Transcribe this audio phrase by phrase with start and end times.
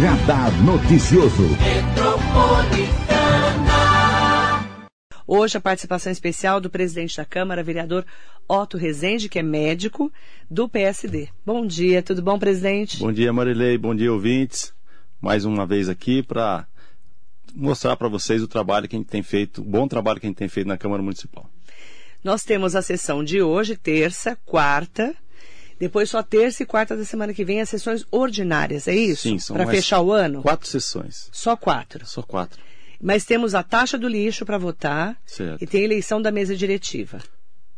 [0.00, 1.42] Radar Noticioso.
[5.26, 8.04] Hoje a participação especial do presidente da Câmara, vereador
[8.48, 10.10] Otto Rezende, que é médico
[10.50, 11.28] do PSD.
[11.44, 12.98] Bom dia, tudo bom, presidente?
[12.98, 14.72] Bom dia, Marilei, bom dia, ouvintes.
[15.20, 16.66] Mais uma vez aqui para
[17.54, 20.30] mostrar para vocês o trabalho que a gente tem feito, o bom trabalho que a
[20.30, 21.48] gente tem feito na Câmara Municipal.
[22.24, 25.14] Nós temos a sessão de hoje, terça, quarta,
[25.82, 29.22] depois só terça e quarta da semana que vem as sessões ordinárias, é isso?
[29.22, 30.40] Sim, são Para fechar o ano?
[30.42, 31.28] Quatro sessões.
[31.32, 32.06] Só quatro.
[32.06, 32.60] Só quatro.
[33.00, 35.60] Mas temos a taxa do lixo para votar Certo.
[35.60, 37.18] e tem a eleição da mesa diretiva.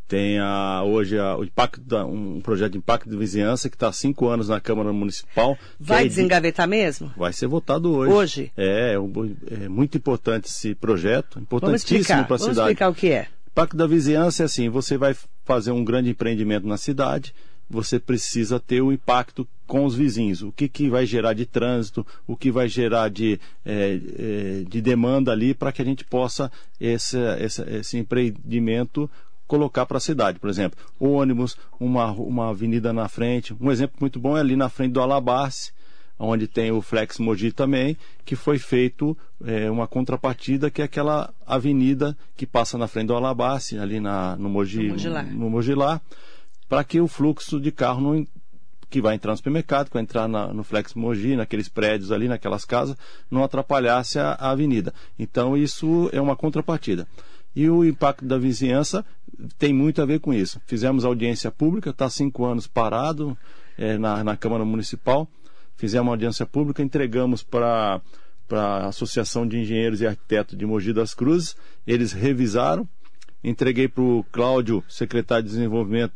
[0.07, 3.89] Tem a, hoje a, o impacto da- um projeto de impacto de vizinhança que está
[3.89, 5.57] há cinco anos na Câmara Municipal.
[5.81, 7.11] Vai é de- desengavetar mesmo?
[7.17, 8.13] Vai ser votado hoje.
[8.13, 8.53] Hoje?
[8.55, 12.61] É, é, é muito importante esse projeto, Vamos importantíssimo para a Vamos cidade.
[12.61, 13.29] explicar o que é.
[13.51, 17.35] Impacto da vizinhança é assim: você vai fazer um grande empreendimento na cidade,
[17.69, 20.43] você precisa ter o impacto com os vizinhos.
[20.43, 24.81] O que, que vai gerar de trânsito, o que vai gerar de, eh, eh, de
[24.81, 29.11] demanda ali para que a gente possa esse, esse, esse empreendimento
[29.47, 30.39] colocar para a cidade.
[30.39, 33.55] Por exemplo, ônibus, uma, uma avenida na frente.
[33.61, 35.73] Um exemplo muito bom é ali na frente do Alabarce
[36.19, 41.33] onde tem o Flex Mogi também, que foi feito eh, uma contrapartida que é aquela
[41.47, 45.27] avenida que passa na frente do Alabace, ali na, no Mogi, No Mogilar.
[45.27, 46.01] no Mogilar,
[46.69, 48.27] para que o fluxo de carro não,
[48.91, 52.29] que vai entrar no supermercado, que vai entrar na- no Flex Mogi, naqueles prédios ali,
[52.29, 52.97] naquelas casas,
[53.31, 54.93] não atrapalhasse a, a avenida.
[55.19, 57.07] Então isso é uma contrapartida.
[57.57, 59.05] E o impacto da vizinhança
[59.59, 60.61] tem muito a ver com isso.
[60.67, 63.37] Fizemos audiência pública, está cinco anos parado
[63.79, 65.29] eh, na, na Câmara Municipal.
[65.77, 68.01] Fizemos audiência pública, entregamos para
[68.51, 71.57] a Associação de Engenheiros e Arquitetos de Mogi das Cruzes.
[71.87, 72.89] Eles revisaram.
[73.43, 76.13] Entreguei para o Cláudio, secretário de Desenvolvimento,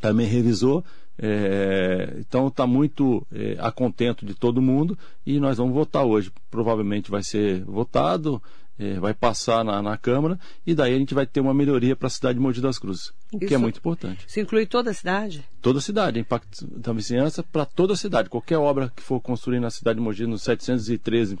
[0.00, 0.84] também revisou.
[1.20, 4.96] É, então está muito é, a contento de todo mundo
[5.26, 6.30] e nós vamos votar hoje.
[6.50, 8.40] Provavelmente vai ser votado,
[8.78, 12.06] é, vai passar na, na Câmara e daí a gente vai ter uma melhoria para
[12.06, 14.24] a cidade de Mogi das Cruzes, o que é muito importante.
[14.28, 15.44] Isso inclui toda a cidade?
[15.60, 18.30] Toda a cidade, impacto da vizinhança para toda a cidade.
[18.30, 21.36] Qualquer obra que for construir na cidade de Mogi, nos 713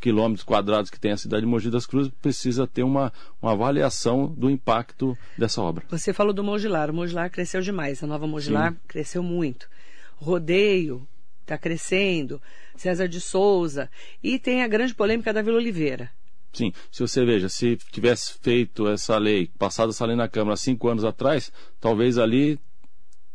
[0.00, 4.26] quilômetros quadrados que tem a cidade de Mogi das Cruzes, precisa ter uma, uma avaliação
[4.36, 5.84] do impacto dessa obra.
[5.90, 6.90] Você falou do Mogilar.
[6.90, 8.02] O Mogilar cresceu demais.
[8.02, 9.68] A nova Mogilar cresceu muito.
[10.16, 11.06] Rodeio
[11.42, 12.40] está crescendo.
[12.76, 13.90] César de Souza.
[14.22, 16.10] E tem a grande polêmica da Vila Oliveira.
[16.52, 20.88] Sim, se você veja, se tivesse feito essa lei, passado essa lei na Câmara cinco
[20.88, 22.58] anos atrás, talvez ali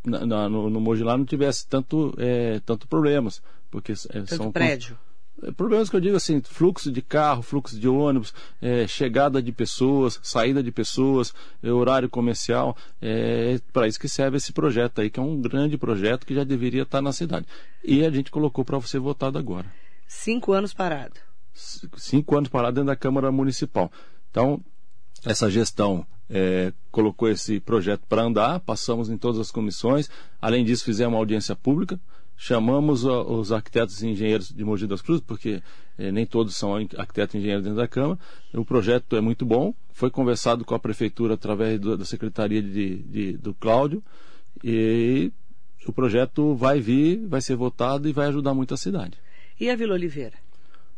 [0.03, 3.41] na- na- no, no Mogilar não tivesse tanto, é, tanto problemas.
[3.69, 4.97] Porque é, Tanto são prédio.
[5.57, 10.19] Problemas que eu digo assim, fluxo de carro, fluxo de ônibus, é, chegada de pessoas,
[10.23, 15.19] saída de pessoas, é, horário comercial, é para isso que serve esse projeto aí, que
[15.19, 17.45] é um grande projeto que já deveria estar na cidade.
[17.83, 19.65] E a gente colocou para ser votado agora.
[20.07, 21.19] Cinco anos parado.
[21.97, 23.91] Cinco anos parado dentro da Câmara Municipal.
[24.29, 24.63] Então,
[25.25, 30.09] essa gestão é, colocou esse projeto para andar, passamos em todas as comissões.
[30.41, 31.99] Além disso, fizemos uma audiência pública,
[32.37, 35.61] chamamos os arquitetos e engenheiros de Mogi das Cruzes, porque
[35.97, 38.19] é, nem todos são arquitetos e engenheiros dentro da Câmara.
[38.53, 42.95] O projeto é muito bom, foi conversado com a Prefeitura através do- da Secretaria de,
[42.97, 44.03] de- do Cláudio,
[44.63, 45.31] e
[45.87, 49.17] o projeto vai vir, vai ser votado e vai ajudar muito a cidade.
[49.59, 50.33] E a Vila Oliveira?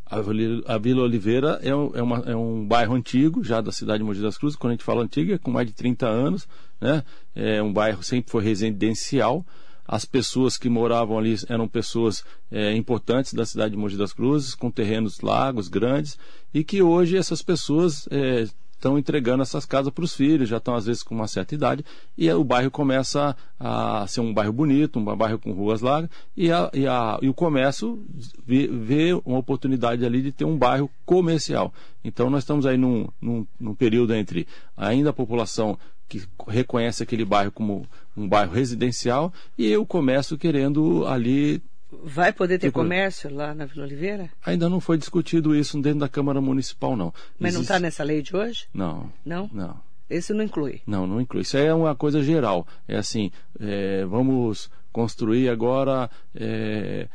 [0.07, 4.03] A Vila Oliveira é um, é, uma- é um bairro antigo, já da cidade de
[4.03, 4.55] Mogi das Cruzes.
[4.55, 6.47] Quando a gente fala antigo, é com mais de 30 anos.
[6.79, 7.03] Né?
[7.33, 9.43] É um bairro sempre foi residencial.
[9.87, 14.55] As pessoas que moravam ali eram pessoas é, importantes da cidade de Mogi das Cruzes,
[14.55, 16.17] com terrenos largos, grandes,
[16.53, 20.75] e que hoje essas pessoas é, estão entregando essas casas para os filhos, já estão
[20.75, 21.83] às vezes com uma certa idade,
[22.17, 26.09] e aí o bairro começa a ser um bairro bonito, um bairro com ruas largas,
[26.35, 28.05] e, a- e a- e o comércio
[28.45, 31.73] vê, vê uma oportunidade ali de ter um bairro comercial.
[32.03, 37.25] Então nós estamos aí num, num, num período entre ainda a população que reconhece aquele
[37.25, 41.61] bairro como um bairro residencial e o comércio querendo ali
[42.03, 44.29] Vai poder ter Tipo- comércio lá na Vila Oliveira?
[44.45, 47.13] ainda não foi discutido isso dentro da Câmara Municipal não.
[47.39, 48.65] Mas não Existe- está nessa lei de hoje?
[48.73, 49.49] Não, Não?
[49.53, 49.79] não.
[50.09, 50.81] Esse não inclui.
[50.85, 51.41] Não, não inclui.
[51.43, 52.67] Isso é uma coisa geral.
[52.87, 57.07] É assim, é, vamos construir agora é,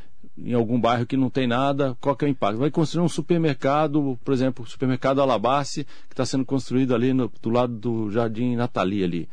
[0.45, 2.59] em algum bairro que não tem nada, qual que é o impacto?
[2.59, 7.31] Vai construir um supermercado, por exemplo, o supermercado Alabace, que está sendo construído ali no-
[7.43, 9.29] do lado do Jardim Nathalie ali.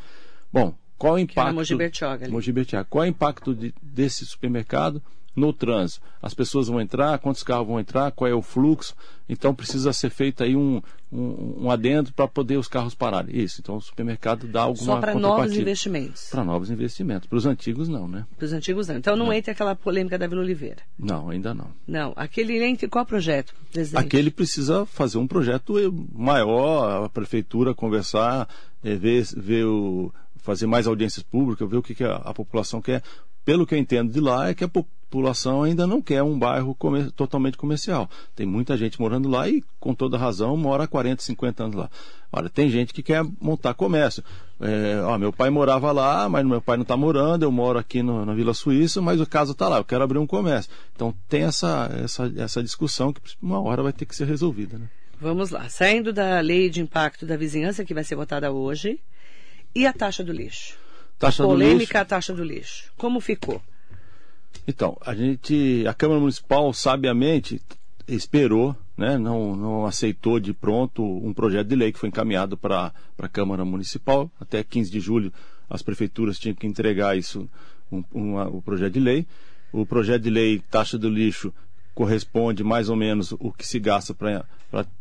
[0.51, 1.47] Bom, qual é o Que é impacto...
[1.47, 2.29] na Mogi Bertioga.
[2.29, 2.85] Mogi Bertioga.
[2.89, 5.01] Qual é o impacto de- desse supermercado?
[5.37, 6.01] No trânsito.
[6.19, 8.95] As pessoas vão entrar, quantos carros vão entrar, qual é o fluxo.
[9.29, 10.81] Então precisa ser feito aí um,
[11.11, 13.39] um, um adendo para poder os carros pararem.
[13.39, 13.61] Isso.
[13.61, 16.29] Então o supermercado dá alguma Só para novos investimentos.
[16.31, 17.29] Para novos investimentos.
[17.29, 18.25] Para os antigos não, né?
[18.35, 18.97] Para os antigos não.
[18.97, 20.81] Então não, não, entra aquela polêmica da Vila Oliveira.
[20.97, 21.67] Não, ainda não.
[21.87, 22.13] Não.
[22.15, 24.03] Aquele entre qual projeto, presidente?
[24.03, 25.75] Aquele precisa fazer um projeto
[26.11, 28.49] maior, a prefeitura conversar,
[28.83, 32.81] é, ver, ver o, fazer mais audiências públicas, ver o que, que a, a população
[32.81, 33.03] quer
[33.47, 34.69] pelo que eu entendo de lá, é que a
[35.09, 38.09] população ainda não quer um bairro comer, totalmente comercial.
[38.35, 41.89] Tem muita gente morando lá e, com toda razão, mora há 40, 50 anos lá.
[42.31, 44.23] Olha, tem gente que quer montar comércio.
[44.59, 48.03] É, ó, meu pai morava lá, mas meu pai não está morando, eu moro aqui
[48.03, 50.69] no, na Vila Suíça, mas o caso está lá, eu quero abrir um comércio.
[50.93, 54.77] Então tem essa, essa, essa discussão que uma hora vai ter que ser resolvida.
[54.77, 54.89] Né?
[55.21, 55.69] Vamos lá.
[55.69, 58.99] Saindo da lei de impacto da vizinhança, que vai ser votada hoje,
[59.73, 60.75] e a taxa do lixo?
[61.17, 62.91] Taxa Polêmica a taxa do lixo.
[62.97, 63.61] Como ficou?
[64.67, 67.61] Então, a gente, a Câmara Municipal sabiamente
[68.07, 72.93] esperou, né, não, não aceitou de pronto um projeto de lei que foi encaminhado para
[73.17, 74.31] a Câmara Municipal.
[74.39, 75.33] Até 15 de julho
[75.69, 77.49] as prefeituras tinham que entregar isso,
[77.91, 79.27] um, o projeto de lei.
[79.71, 81.53] O projeto de lei taxa do lixo
[81.93, 84.45] corresponde mais ou menos o que se gasta para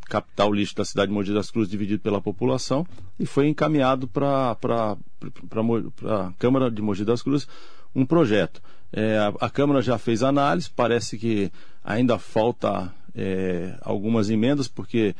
[0.08, 2.86] captar o lixo da cidade de Mogi das Cruzes dividido pela população
[3.18, 7.46] e foi encaminhado para a Câmara de Mogi das Cruzes
[7.94, 8.62] um projeto.
[8.96, 11.52] É, a, a, Câmara já fez análise, parece que
[11.84, 15.14] ainda falta é, algumas emendas, porque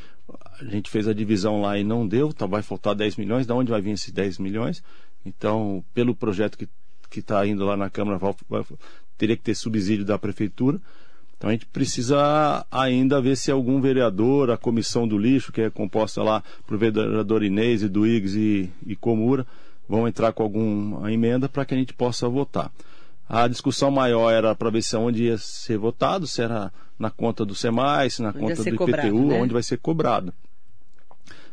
[0.59, 3.47] a gente fez a divisão lá e não deu, então vai faltar 10 milhões.
[3.47, 4.83] De onde vai vir esses 10 milhões?
[5.27, 8.65] Então, pelo projeto que está indo lá na Câmara, vai, vai,
[9.19, 10.81] teria que ter subsídio da Prefeitura.
[11.37, 15.69] Então a gente precisa ainda ver se algum vereador, a comissão do lixo, que é
[15.69, 19.47] composta lá por vereador Inês, e e, e Comura,
[19.87, 22.73] vão entrar com alguma emenda para que a gente possa votar.
[23.29, 27.45] A discussão maior era para ver se onde ia ser votado, se era na conta
[27.45, 29.41] do SEMAI, se na onde conta do IPTU, cobrado, né?
[29.41, 30.33] onde vai ser cobrado.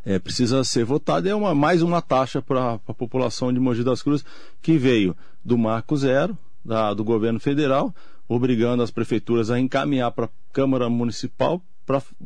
[0.05, 4.03] É, precisa ser votado, é uma, mais uma taxa para a população de Mogi das
[4.03, 4.25] Cruzes,
[4.61, 7.93] que veio do Marco Zero, da, do governo federal,
[8.27, 11.61] obrigando as prefeituras a encaminhar para a Câmara Municipal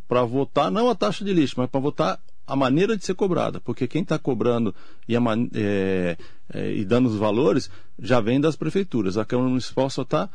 [0.07, 3.59] para votar não a taxa de lixo, mas para votar a maneira de ser cobrada,
[3.59, 4.73] porque quem está cobrando
[5.07, 6.17] e, é,
[6.53, 9.17] é, e, dando os valores já vem das prefeituras.
[9.17, 10.29] A Câmara Municipal só está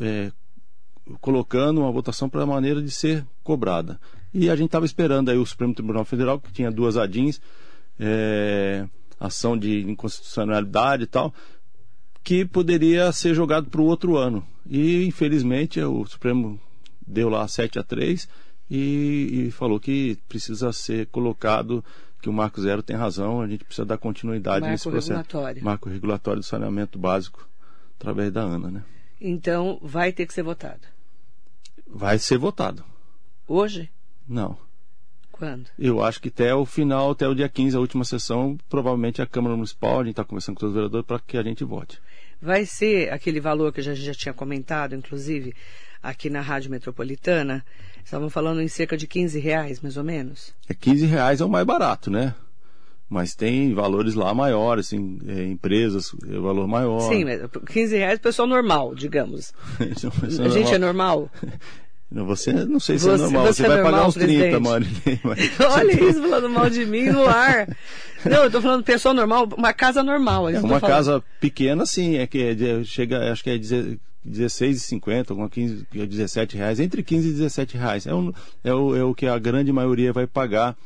[0.00, 0.32] é,
[1.20, 4.00] colocando uma votação para a maneira de ser cobrada.
[4.34, 7.40] E a gente estava esperando aí o Supremo Tribunal Federal, que tinha duas ADINs,
[8.00, 8.84] é,
[9.20, 11.32] ação de inconstitucionalidade e tal,
[12.24, 14.44] que poderia ser jogado para o outro ano.
[14.68, 16.58] E, infelizmente, o Supremo
[17.06, 18.28] deu lá 7 a 3
[18.74, 21.84] e, e, falou que precisa ser colocado,
[22.22, 25.10] que o Marco Zero tem razão, a gente precisa dar continuidade Marco nesse processo.
[25.10, 25.62] Regulatório.
[25.62, 27.46] Marco regulatório do saneamento básico,
[28.00, 28.84] através da ANA, né?
[29.20, 30.80] Então, vai ter que ser votado?
[31.86, 32.82] Vai ser votado.
[33.46, 33.90] Hoje?
[34.26, 34.56] Não.
[35.30, 35.68] Quando?
[35.78, 39.26] Eu acho que até o final, até o dia 15, a última sessão, provavelmente a
[39.26, 42.00] Câmara Municipal, a gente está conversando com todos os vereadores para que a gente vote.
[42.40, 45.54] Vai ser aquele valor que a gente já tinha comentado, inclusive,
[46.02, 47.64] aqui na Rádio Metropolitana.
[48.04, 50.52] Estavam falando em cerca de 15 reais, mais ou menos.
[50.68, 52.34] É 15 reais é o mais barato, né?
[53.08, 57.00] Mas tem valores lá maiores, assim, é, empresas, é valor maior.
[57.00, 59.52] Sim, mas 15 reais pessoal normal, digamos.
[59.78, 61.30] a gente é normal?
[62.10, 63.46] Você, não sei se é você, é normal.
[63.46, 64.40] Você, você é vai normal, pagar uns presidente.
[64.40, 65.20] 30, Marilene.
[65.60, 67.68] Olha isso, falando mal de mim no ar.
[68.24, 70.48] Não, eu tô falando pessoa normal, uma casa normal.
[70.48, 73.58] É uma casa pequena, sim, é que é, chega, acho que é
[74.28, 78.06] 16,50, alguma 15, 17 reais, entre 15 e 17 reais.
[78.06, 80.76] É, um, é, o, é o que a grande maioria vai pagar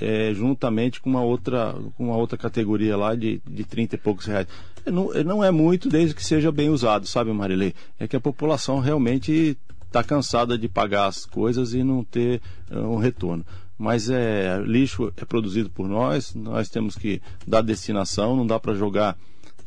[0.00, 4.26] é, juntamente com uma outra, com uma outra categoria lá de, de 30 e poucos
[4.26, 4.46] reais.
[4.84, 7.74] É, não, é, não é muito desde que seja bem usado, sabe, Marilei?
[7.98, 9.56] É que a população realmente
[9.86, 13.44] está cansada de pagar as coisas e não ter uh, um retorno.
[13.78, 18.74] Mas é lixo é produzido por nós, nós temos que dar destinação, não dá para
[18.74, 19.16] jogar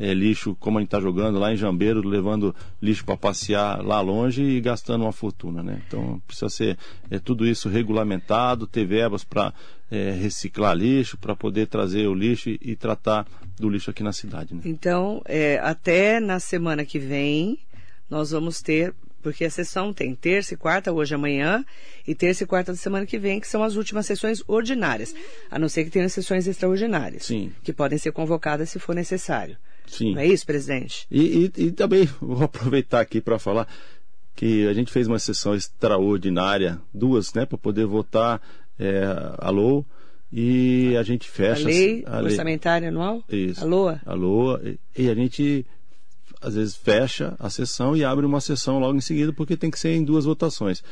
[0.01, 4.01] é, lixo como a gente está jogando lá em Jambeiro, levando lixo para passear lá
[4.01, 5.79] longe e gastando uma fortuna, né?
[5.87, 6.77] Então precisa ser
[7.11, 9.53] é, tudo isso regulamentado, ter verbas para
[9.91, 13.27] é, reciclar lixo, para poder trazer o lixo e, e, tratar
[13.59, 14.55] do lixo aqui na cidade.
[14.55, 14.61] Né?
[14.65, 17.59] Então, é, até na semana que vem,
[18.09, 21.63] nós vamos ter porque a sessão tem terça e quarta, hoje amanhã,
[22.07, 25.13] e terça e quarta da semana que vem, que são as últimas sessões ordinárias.
[25.51, 27.25] A não ser que tenham sessões extraordinárias.
[27.25, 27.51] Sim.
[27.61, 29.55] Que podem ser convocadas se for necessário.
[29.91, 30.13] Sim.
[30.13, 31.05] Não é isso, presidente?
[31.11, 33.67] E, e, e também vou aproveitar aqui para falar
[34.35, 38.41] que a gente fez uma sessão extraordinária, duas, né, para poder votar
[38.79, 39.03] é,
[39.37, 39.85] a LOA,
[40.31, 41.63] e a gente fecha...
[41.63, 43.23] A lei a orçamentária lei, anual?
[43.29, 43.61] Isso.
[43.61, 44.01] A LOA?
[44.05, 45.65] A LOA, e, e a gente
[46.41, 49.79] às vezes fecha a sessão e abre uma sessão logo em seguida, porque tem que
[49.79, 50.83] ser em duas votações.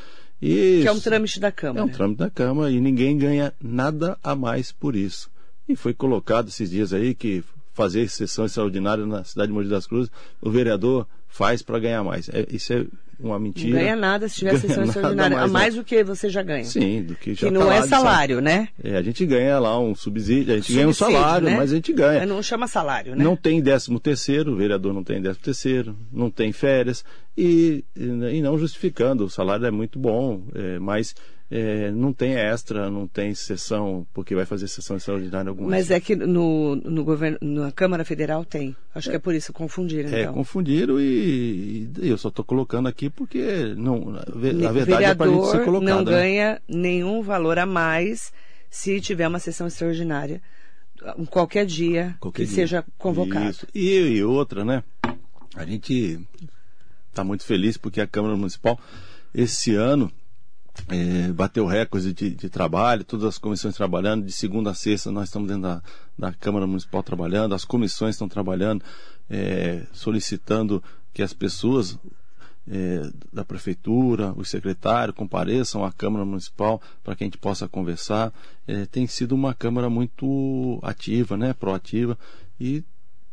[0.41, 1.81] E Que é um trâmite da Câmara.
[1.81, 5.29] é um trâmite da Câmara e ninguém ganha nada a mais por isso.
[5.67, 7.43] E foi colocado esses dias aí que
[7.79, 12.27] fazer sessão extraordinária na cidade de Mogi das Cruzes, o vereador faz para ganhar mais.
[12.27, 12.85] É, isso é
[13.17, 13.79] uma Não mentira.
[13.79, 15.37] ganha nada se tiver Ganha sessão extraordinária.
[15.37, 15.81] mais, a mais não.
[15.81, 16.65] do que você já ganha.
[16.65, 17.89] Sim, do que já que tá não lá é salário.
[18.35, 18.67] salário, né?
[18.83, 21.55] É, a gente ganha lá um subsídio, a gente ganha um Subsídio, salário, né?
[21.55, 22.25] mas a gente ganha.
[22.25, 23.23] Não chama salário, né?
[23.23, 27.05] Não tem décimo terceiro, o vereador não tem décimo terceiro, não tem férias,
[27.37, 31.15] e, e, e não justificando, o salário é muito bom, é, mas
[31.51, 35.99] é, não tem extra, não tem sessão, porque vai fazer sessão extraordinária alguma Mas é
[35.99, 38.75] que no, no governo, na Câmara Federal tem.
[38.93, 40.33] Acho que é por isso confundiram, É, então.
[40.35, 45.33] confundiram e, e eu só estou colocando aqui porque não, a verdade é para a
[45.33, 45.91] gente ser colocada.
[45.91, 46.11] não né?
[46.11, 48.31] ganha nenhum valor a mais
[48.69, 50.41] se tiver uma sessão extraordinária
[51.17, 52.55] em qualquer dia Qualquer que dia.
[52.55, 53.49] seja convocado.
[53.49, 53.65] Isso.
[53.73, 54.83] E, e outra, né?
[55.55, 56.19] A gente
[57.09, 58.79] está muito feliz porque a Câmara Municipal,
[59.33, 60.11] esse ano,
[60.87, 65.25] é, bateu recorde de, de trabalho, todas as comissões trabalhando, de segunda a sexta nós
[65.25, 65.81] estamos dentro da,
[66.17, 68.83] da Câmara Municipal trabalhando, as comissões estão trabalhando,
[69.29, 70.83] é, solicitando
[71.13, 71.97] que as pessoas
[72.69, 78.31] é, da prefeitura, os secretários compareçam à Câmara Municipal para que a gente possa conversar.
[78.67, 82.17] É, tem sido uma Câmara muito ativa, né, proativa
[82.59, 82.83] e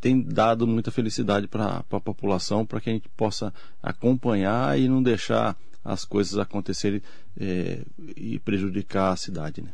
[0.01, 5.03] tem dado muita felicidade para a população para que a gente possa acompanhar e não
[5.03, 7.01] deixar as coisas acontecerem
[7.39, 7.81] é,
[8.17, 9.63] e prejudicar a cidade.
[9.63, 9.69] Né?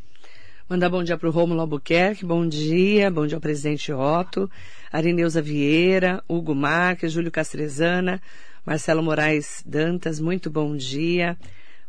[0.69, 4.51] Mandar bom dia para o Rômulo Albuquerque, bom dia, bom dia ao presidente Otto,
[4.93, 8.21] Arineuza Vieira, Hugo Marques, Júlio Castrezana,
[8.65, 11.37] Marcelo Moraes Dantas, muito bom dia.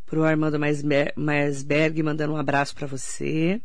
[0.06, 3.60] Para o Armando Maisber- Maisberg, mandando um abraço para você.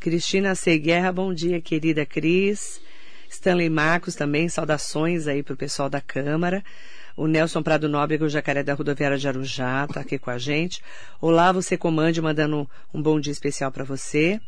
[0.00, 0.76] Cristina C.
[0.76, 2.80] Guerra, bom dia, querida Cris.
[3.30, 6.64] Stanley Marcos também, saudações aí para o pessoal da Câmara.
[7.16, 10.82] O Nelson Prado Nóbrega, o Jacaré da Rodoviária de Arujá, tá aqui com a gente.
[11.20, 14.40] Olá, você comande, mandando um bom dia especial para você.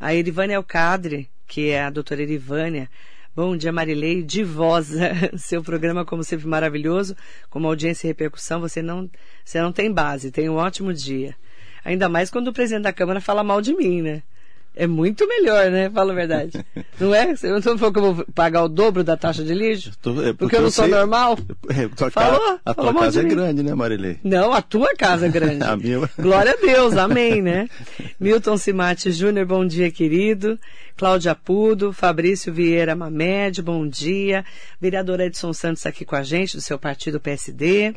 [0.00, 2.90] A Erivânia Alcadre, que é a doutora Erivânia.
[3.36, 5.12] Bom dia, Marilei, divosa.
[5.38, 7.16] Seu programa, como sempre, maravilhoso.
[7.48, 9.08] Com uma audiência e repercussão, você não,
[9.44, 10.32] você não tem base.
[10.32, 11.36] Tem um ótimo dia.
[11.84, 14.24] Ainda mais quando o presidente da Câmara fala mal de mim, né?
[14.80, 15.90] É muito melhor, né?
[15.90, 16.52] Fala a verdade.
[17.00, 17.34] Não é?
[17.34, 19.90] Você não falou que eu vou pagar o dobro da taxa de lixo?
[20.00, 21.36] Tô- é Porque eu não sou sei- normal?
[21.68, 24.18] É, tua Falou, a tua casa é grande, né, Marilei?
[24.22, 25.62] Não, a tua casa é grande.
[25.66, 27.68] A minha- Glória a Deus, amém, né?
[28.20, 30.58] Milton Simati Júnior, bom dia, querido.
[30.96, 34.44] Cláudia Pudo, Fabrício Vieira Mamed, bom dia.
[34.80, 37.94] Vereador Edson Santos aqui com a gente, do seu partido PSD.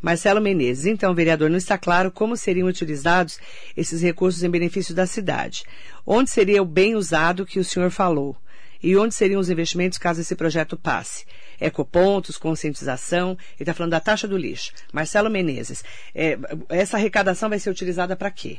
[0.00, 3.38] Marcelo Menezes, então, vereador, não está claro como seriam utilizados
[3.76, 5.64] esses recursos em benefício da cidade.
[6.06, 8.36] Onde seria o bem usado que o senhor falou?
[8.82, 11.26] E onde seriam os investimentos caso esse projeto passe?
[11.60, 14.72] Ecopontos, conscientização, ele está falando da taxa do lixo.
[14.92, 16.38] Marcelo Menezes, é,
[16.70, 18.58] essa arrecadação vai ser utilizada para quê?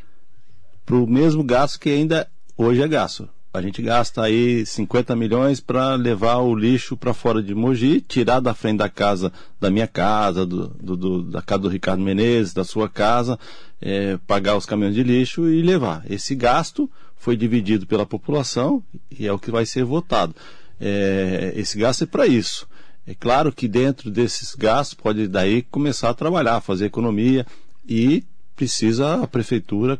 [0.85, 3.27] Para o mesmo gasto que ainda hoje é gasto.
[3.53, 8.39] A gente gasta aí 50 milhões para levar o lixo para fora de Mogi, tirar
[8.39, 12.53] da frente da casa, da minha casa, do, do- do- da casa do Ricardo Menezes,
[12.53, 13.37] da sua casa,
[13.81, 16.01] é, pagar os caminhões de lixo e levar.
[16.09, 18.81] Esse gasto foi dividido pela população
[19.19, 20.33] e é o que vai ser votado.
[20.79, 22.65] É, esse gasto é para isso.
[23.05, 27.45] É claro que dentro desses gastos pode daí começar a trabalhar, fazer economia
[27.85, 28.23] e
[28.55, 29.97] precisa a prefeitura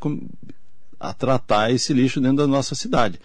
[1.01, 3.19] a tratar esse lixo dentro da nossa cidade.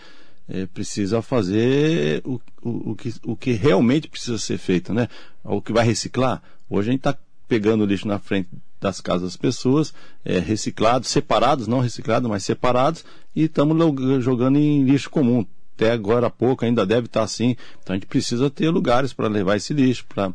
[0.49, 5.09] É, precisa fazer o, o, o que, o que realmente precisa ser feito, né?
[5.45, 6.43] O que vai reciclar.
[6.71, 8.49] Hoje a gente está pegando o lixo na frente
[8.81, 9.93] das casas das pessoas,
[10.25, 13.05] é, reciclados, separados, não reciclados, mas separados,
[13.35, 13.77] e estamos
[14.23, 15.45] jogando em lixo comum.
[15.75, 17.57] Até agora há pouco ainda deve estar assim.
[17.83, 20.33] Então a gente precisa ter lugares para levar esse lixo, para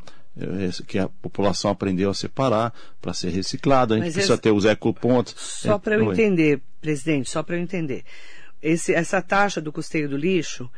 [0.87, 3.93] que a população aprendeu a separar, para ser reciclado.
[3.93, 5.35] A gente Mas precisa esse- ter os ecopontos.
[5.37, 8.03] Só É, para eu entender, presidente, só para eu entender.
[8.61, 10.69] Esse- essa taxa do custeio do lixo,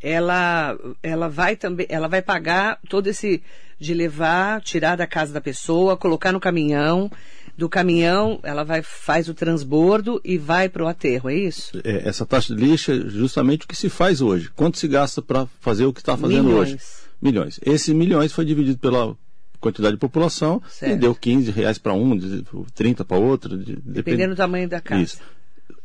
[0.00, 3.42] ela, ela vai também, ela vai pagar todo esse
[3.78, 7.10] de levar, tirar da casa da pessoa, colocar no caminhão,
[7.56, 11.72] do caminhão, ela vai faz o transbordo e vai para o aterro, é isso?
[11.84, 14.50] É, essa taxa de lixo é justamente o que se faz hoje.
[14.54, 16.72] Quanto se gasta para fazer o que está fazendo Milhões.
[16.74, 16.78] hoje?
[17.20, 17.60] Milhões.
[17.64, 19.16] Esses milhões foi dividido pela
[19.60, 20.94] quantidade de população Certo.
[20.94, 23.58] e deu 15 reais para um, de- 30 para outro.
[23.58, 25.02] de- Dependendo do tamanho da casa.
[25.02, 25.18] Isso.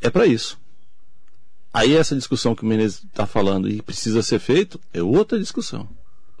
[0.00, 0.58] É para isso.
[1.72, 5.86] Aí essa discussão que o Menezes está falando e precisa ser feito é outra discussão.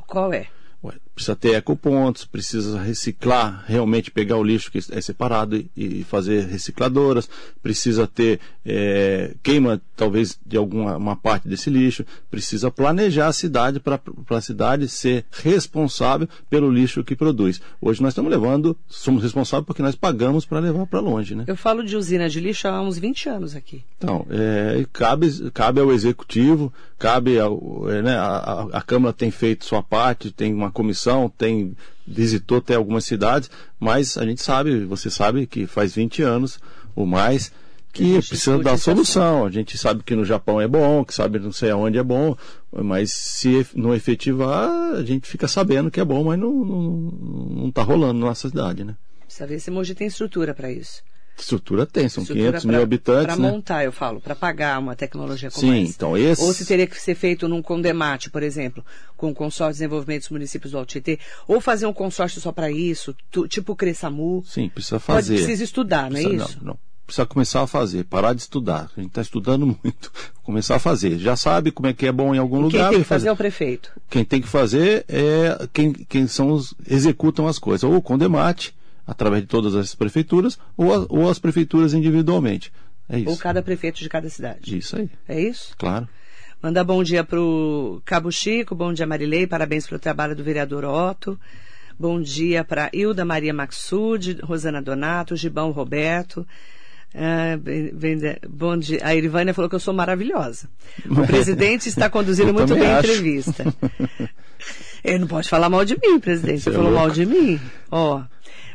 [0.06, 0.46] Qual é?
[0.82, 6.44] Ué, precisa ter ecopontos, precisa reciclar, realmente pegar o lixo que é separado e, fazer
[6.44, 7.26] recicladoras,
[7.62, 13.80] precisa ter é, queima talvez de alguma uma parte desse lixo, precisa planejar a cidade
[13.80, 17.62] para a cidade ser responsável pelo lixo que produz.
[17.80, 21.44] Hoje nós estamos levando, somos responsáveis porque nós pagamos para levar para longe, né?
[21.46, 23.82] Eu falo de usina de lixo há uns 20 anos aqui.
[23.96, 29.64] Então, é, cabe, cabe ao executivo, cabe ao, é, né, a, a Câmara tem feito
[29.64, 35.10] sua parte, tem uma comissão tem visitou até algumas cidades, mas a gente sabe, você
[35.10, 36.58] sabe que faz 20 anos
[36.94, 37.50] ou mais
[37.92, 39.46] que precisa dar solução.
[39.46, 42.36] A gente sabe que no Japão é bom, que sabe não sei aonde é bom,
[42.70, 46.90] mas se não efetivar, a gente fica sabendo que é bom, mas não, não,
[47.62, 48.94] não tá rolando na nossa cidade, né?
[49.24, 51.02] Precisa ver se Mogi tem estrutura para isso.
[51.38, 53.26] Estrutura tem, são estrutura 500 pra, mil habitantes.
[53.26, 53.50] Para né?
[53.50, 55.90] montar, eu falo, para pagar uma tecnologia como Sim, essa.
[55.90, 56.42] então esse...
[56.42, 58.84] Ou se teria que ser feito num condemate, por exemplo,
[59.16, 62.70] com o consórcio de desenvolvimento dos municípios do Altietê, ou fazer um consórcio só para
[62.70, 64.42] isso, tu, tipo o Cressamu.
[64.46, 65.34] Sim, precisa fazer.
[65.34, 66.58] Pode, precisa estudar, não é isso?
[66.62, 66.78] Não, não.
[67.06, 68.90] Precisa começar a fazer, parar de estudar.
[68.96, 70.12] A gente está estudando muito.
[70.42, 71.18] Começar a fazer.
[71.18, 72.88] Já sabe como é que é bom em algum e lugar.
[72.88, 73.92] Quem tem que fazer é o prefeito.
[74.10, 77.84] Quem tem que fazer é quem, quem são os executam as coisas.
[77.84, 78.74] Ou o condemate,
[79.06, 82.72] através de todas as prefeituras, ou, a, ou as prefeituras individualmente.
[83.08, 83.30] É isso.
[83.30, 84.76] Ou cada prefeito de cada cidade.
[84.76, 85.08] Isso aí.
[85.28, 85.74] É isso?
[85.78, 86.08] Claro.
[86.60, 90.84] Mandar bom dia para o Cabo Chico, bom dia Marilei, parabéns pelo trabalho do vereador
[90.84, 91.38] Otto.
[91.98, 96.46] Bom dia para Hilda Maria Maxud, Rosana Donato, Gibão Roberto.
[97.14, 99.00] Ah, bem, bem, bom dia.
[99.02, 100.68] A Irivânia falou que eu sou maravilhosa.
[101.08, 103.64] O presidente está conduzindo muito bem a entrevista.
[105.04, 106.60] Ele não pode falar mal de mim, presidente.
[106.62, 107.60] Você, Você falou é mal de mim.
[107.90, 108.22] Ó.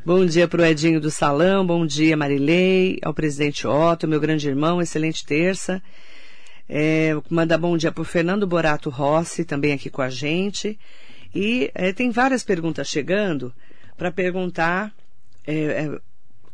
[0.04, 4.48] Bom dia para o Edinho do Salão, bom dia Marilei, ao presidente Otto, meu grande
[4.48, 5.80] irmão, excelente terça.
[6.68, 10.80] É, manda bom dia para o Fernando Borato Rossi, também aqui com a gente.
[11.36, 13.54] E é, tem várias perguntas chegando
[13.96, 14.92] para perguntar
[15.46, 16.00] é, é,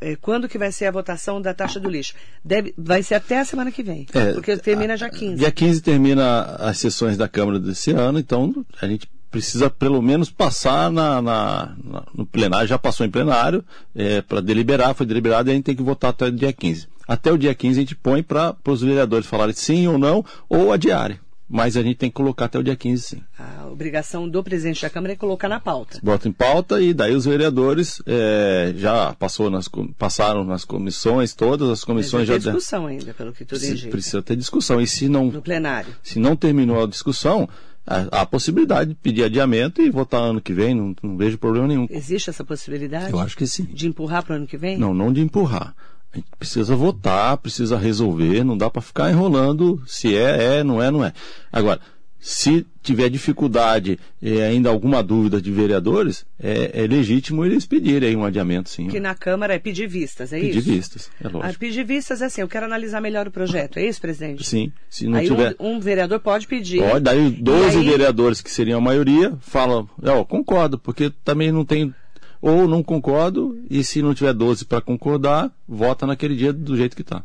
[0.02, 2.14] é, quando que vai ser a votação da taxa do lixo.
[2.44, 5.36] Deve, vai ser até a semana que vem, é, porque termina já 15.
[5.36, 10.30] Dia 15 termina as sessões da Câmara desse ano, então a gente precisa pelo menos
[10.30, 13.64] passar na, na, na no plenário, já passou em plenário,
[13.96, 16.88] é, para deliberar, foi deliberado e a gente tem que votar até o dia 15.
[17.08, 20.72] Até o dia 15 a gente põe para os vereadores falarem sim ou não, ou
[20.74, 21.20] adiarem.
[21.50, 23.22] Mas a gente tem que colocar até o dia 15, sim.
[23.40, 25.98] A obrigação do presidente da Câmara é colocar na pauta.
[26.04, 31.70] Bota em pauta e daí os vereadores é, já passou nas, passaram nas comissões, todas
[31.70, 32.52] as comissões Mas já.
[32.52, 33.90] Tem discussão ainda, pelo que tudo indica.
[33.90, 34.82] Precisa ter discussão.
[34.82, 35.28] E se não.
[35.28, 35.96] No plenário.
[36.04, 37.48] Se não terminou a discussão,
[37.88, 41.68] há a possibilidade de pedir adiamento e votar ano que vem, não, não, vejo problema
[41.68, 41.88] nenhum.
[41.90, 43.12] Existe essa possibilidade?
[43.12, 43.64] Eu acho que sim.
[43.64, 44.78] De empurrar para o ano que vem?
[44.78, 45.74] Não, não de empurrar.
[46.14, 50.82] A gente precisa votar, precisa resolver, não dá para ficar enrolando se é, é, não
[50.82, 51.14] é, não é.
[51.52, 51.80] Agora,
[52.28, 58.26] se tiver dificuldade e ainda alguma dúvida de vereadores, é, é, legítimo eles pedirem um
[58.26, 58.90] adiamento, sim.
[58.90, 60.60] Que na Câmara é pedir vistas, é pedir isso?
[60.60, 61.46] Pedir vistas, é lógico.
[61.46, 64.44] Ah, pedir vistas é assim, eu quero analisar melhor o projeto, é isso, presidente?
[64.44, 64.74] Sim.
[64.90, 65.56] Se não aí tiver...
[65.58, 66.82] um, um, vereador pode pedir.
[66.82, 67.86] Pode, daí 12 aí...
[67.86, 71.96] vereadores, que seriam a maioria, falam, ó, concordo, porque também não tem...
[72.42, 76.94] Ou não concordo, e se não tiver 12 para concordar, vota naquele dia do jeito
[76.94, 77.24] que está.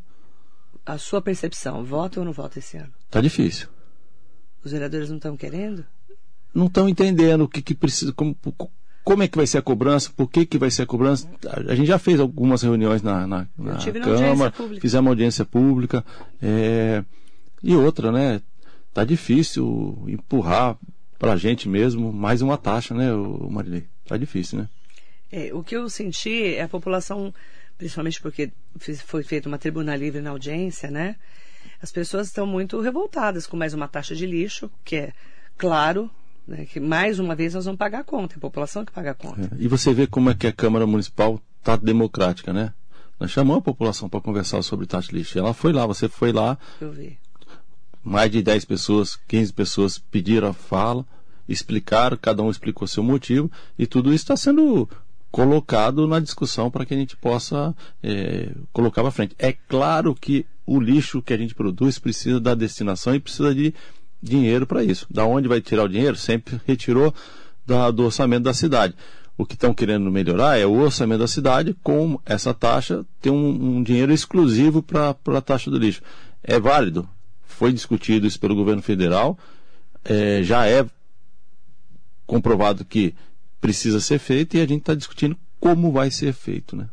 [0.86, 2.92] A sua percepção, vota ou não vota esse ano?
[3.10, 3.66] Tá difícil.
[4.64, 5.84] Os vereadores não estão querendo?
[6.54, 8.36] Não estão entendendo o que, que precisa, como,
[9.04, 11.28] como é que vai ser a cobrança, por que, que vai ser a cobrança.
[11.68, 16.04] A gente já fez algumas reuniões na, na, na Câmara, fizemos audiência pública.
[16.40, 17.02] É,
[17.62, 18.40] e outra, né?
[18.92, 20.76] Tá difícil empurrar
[21.18, 23.10] para a gente mesmo mais uma taxa, né,
[23.48, 23.84] Marilei?
[24.06, 24.68] Tá difícil, né?
[25.30, 27.32] É, o que eu senti é a população,
[27.78, 31.16] principalmente porque foi feita uma tribuna livre na audiência, né?
[31.82, 35.12] As pessoas estão muito revoltadas com mais uma taxa de lixo, que é
[35.58, 36.08] claro,
[36.46, 39.10] né, que mais uma vez nós vamos pagar a conta, é a população que paga
[39.10, 39.42] a conta.
[39.42, 42.72] É, e você vê como é que a Câmara Municipal está democrática, né?
[43.18, 45.38] Nós chamamos a população para conversar sobre taxa de lixo.
[45.38, 46.56] Ela foi lá, você foi lá.
[46.80, 47.18] Eu vi.
[48.02, 51.04] Mais de 10 pessoas, 15 pessoas pediram a fala,
[51.48, 54.88] explicaram, cada um explicou seu motivo, e tudo isso está sendo
[55.30, 59.34] colocado na discussão para que a gente possa é, colocar para frente.
[59.38, 63.74] É claro que o lixo que a gente produz precisa da destinação e precisa de
[64.22, 65.06] dinheiro para isso.
[65.10, 66.16] Da onde vai tirar o dinheiro?
[66.16, 67.14] Sempre retirou
[67.66, 68.94] da, do orçamento da cidade.
[69.36, 73.78] O que estão querendo melhorar é o orçamento da cidade com essa taxa ter um,
[73.78, 76.02] um dinheiro exclusivo para a taxa do lixo.
[76.42, 77.08] É válido.
[77.44, 79.38] Foi discutido isso pelo governo federal.
[80.04, 80.86] É, já é
[82.26, 83.14] comprovado que
[83.60, 86.88] precisa ser feito e a gente está discutindo como vai ser feito, né?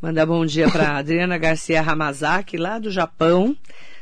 [0.00, 3.56] Mandar bom dia para Adriana Garcia Ramazaki, lá do Japão.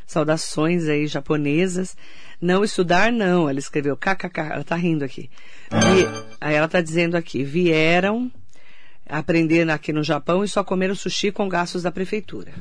[0.06, 1.96] Saudações aí japonesas.
[2.40, 3.48] Não estudar, não.
[3.48, 4.40] Ela escreveu kkk.
[4.40, 5.30] Ela tá rindo aqui.
[5.72, 6.06] Vi,
[6.40, 8.30] aí ela tá dizendo aqui: vieram
[9.09, 12.52] aprender aqui no Japão e só comeram sushi com gastos da prefeitura.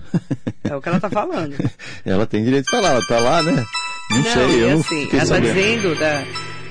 [0.64, 1.56] É o que ela tá falando.
[2.06, 3.66] ela tem direito de falar, ela tá lá, né?
[4.12, 6.24] Não, não sei, eu assim, não ela tá dizendo da,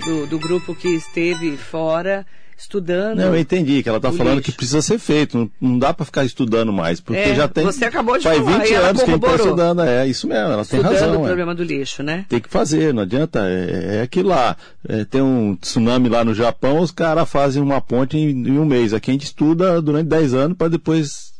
[0.04, 2.24] do, do grupo que esteve fora
[2.56, 3.18] estudando.
[3.18, 4.50] Não, eu entendi que ela está falando lixo.
[4.50, 5.36] que precisa ser feito.
[5.36, 7.64] Não, não dá para ficar estudando mais, porque é, já tem.
[7.64, 8.58] Você acabou de faz falar.
[8.58, 9.82] 20 anos que a gente está estudando.
[9.82, 11.20] É isso mesmo, ela estudando tem razão.
[11.20, 11.26] o é.
[11.26, 12.26] problema do lixo, né?
[12.28, 13.40] Tem que fazer, não adianta.
[13.46, 14.56] É, é aquilo lá.
[14.88, 18.64] É, tem um tsunami lá no Japão, os caras fazem uma ponte em, em, um
[18.64, 18.92] mês.
[18.92, 21.32] Aqui a gente estuda durante 10 anos para depois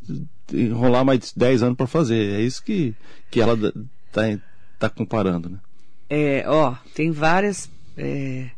[0.52, 2.34] enrolar mais 10 anos para fazer.
[2.34, 2.94] É isso que,
[3.30, 3.54] que ela
[4.08, 4.22] está
[4.78, 5.58] tá comparando, né?
[6.10, 7.70] É, ó, tem várias.
[7.96, 8.50] É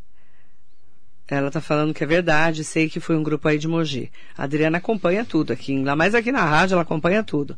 [1.29, 4.11] ela tá falando que é verdade, sei que foi um grupo aí de Mogi.
[4.37, 7.57] A Adriana acompanha tudo aqui, ainda mais aqui na rádio, ela acompanha tudo.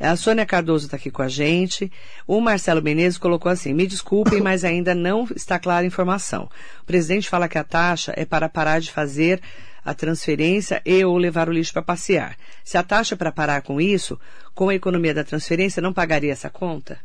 [0.00, 1.90] A Sônia Cardoso está aqui com a gente.
[2.24, 6.48] O Marcelo Menezes colocou assim: me desculpem, mas ainda não está clara a informação.
[6.82, 9.40] O presidente fala que a taxa é para parar de fazer
[9.84, 12.36] a transferência e ou levar o lixo para passear.
[12.62, 14.20] Se a taxa é para parar com isso,
[14.54, 17.00] com a economia da transferência, não pagaria essa conta?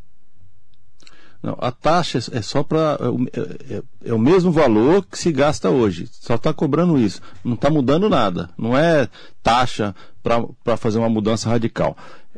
[1.44, 2.98] Não, a taxa é só para.
[3.34, 6.08] É, é, é, o mesmo valor que se gasta hoje.
[6.10, 7.22] Só está cobrando isso.
[7.44, 8.50] Não está mudando nada.
[8.58, 9.10] Não é
[9.44, 11.98] taxa para fazer uma mudança radical.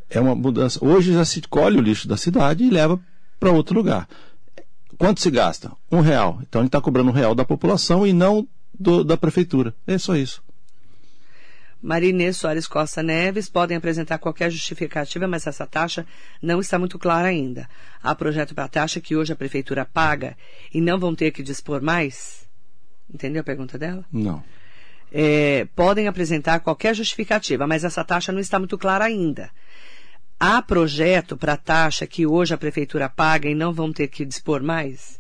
[0.10, 0.84] É uma mudança.
[0.84, 3.00] Hoje já se colhe o lixo da cidade e leva
[3.40, 4.10] para outro lugar.
[4.98, 5.72] Quanto se gasta?
[5.92, 6.40] Um real.
[6.42, 9.76] Então ele está cobrando um real da população e não do, da prefeitura.
[9.86, 10.42] É só isso.
[11.86, 16.04] Marinês Soares Costa Neves podem apresentar qualquer justificativa, mas essa taxa
[16.42, 17.70] não está muito clara ainda.
[18.02, 20.36] Há projeto para a taxa que hoje a prefeitura paga
[20.74, 22.48] e não vão ter que dispor mais?
[23.14, 24.04] Entendeu a pergunta dela?
[24.12, 24.44] Não.
[25.12, 29.52] É, podem apresentar qualquer justificativa, mas essa taxa não está muito clara ainda.
[30.40, 34.26] Há projeto para a taxa que hoje a prefeitura paga e não vão ter que
[34.26, 35.20] dispor mais?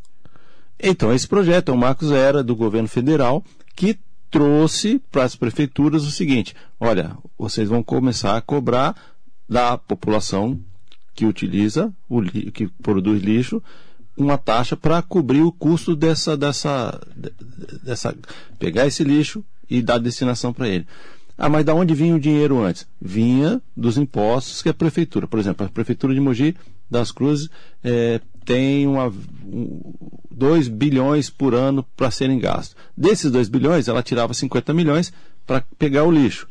[0.80, 4.00] Então, esse projeto é o Marcos Era do governo federal que
[4.36, 8.94] trouxe para as prefeituras o seguinte: olha, vocês vão começar a cobrar
[9.48, 10.60] da população
[11.14, 13.64] que utiliza, o que produz lixo,
[14.18, 17.00] uma taxa para cobrir o custo dessa, dessa,
[17.82, 18.14] dessa.
[18.60, 20.86] pegar esse lixo e dar destinação para ele.
[21.38, 22.86] Ah, mas da onde vinha o dinheiro antes?
[23.02, 26.58] Vinha dos impostos que a prefeitura, por exemplo, a prefeitura de Mogi
[26.92, 27.50] das Cruzes
[27.82, 29.12] é, tem uma,
[30.32, 32.76] 2 bilhões por ano para serem gastos.
[32.96, 35.12] Desses 2 bilhões, ela tirava 50 milhões
[35.46, 36.48] para pegar o lixo.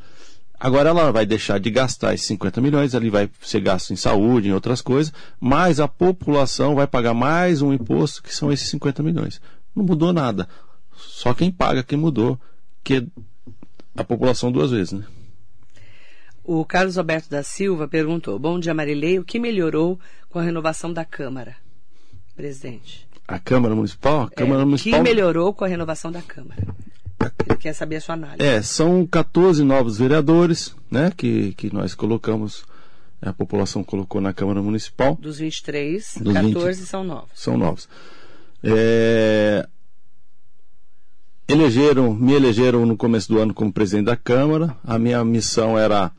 [0.58, 4.48] Agora ela vai deixar de gastar esses 50 milhões, ali vai ser gasto em saúde,
[4.48, 9.02] em outras coisas, mas a população vai pagar mais um imposto, que são esses 50
[9.02, 9.40] milhões.
[9.74, 10.48] Não mudou nada.
[10.96, 12.40] Só quem paga que mudou,
[12.82, 13.06] que
[13.96, 15.04] a população duas vezes, né?
[16.42, 19.18] O Carlos Alberto da Silva perguntou: Bom dia, Marilei.
[19.18, 21.56] O que melhorou com a renovação da Câmara,
[22.34, 23.06] presidente?
[23.26, 24.22] A Câmara Municipal?
[24.22, 24.98] A Câmara é, Municipal.
[24.98, 26.62] que melhorou com a renovação da Câmara?
[27.46, 28.42] Ele quer saber a sua análise.
[28.42, 32.64] É, são 14 novos vereadores, né, que, que nós colocamos,
[33.22, 35.16] a população colocou na Câmara Municipal.
[35.20, 37.30] Dos 23, Dos 14 20, são novos.
[37.34, 37.88] São novos.
[38.62, 39.66] É,
[41.48, 44.76] elegeram, me elegeram no começo do ano como presidente da Câmara.
[44.84, 46.10] A minha missão era,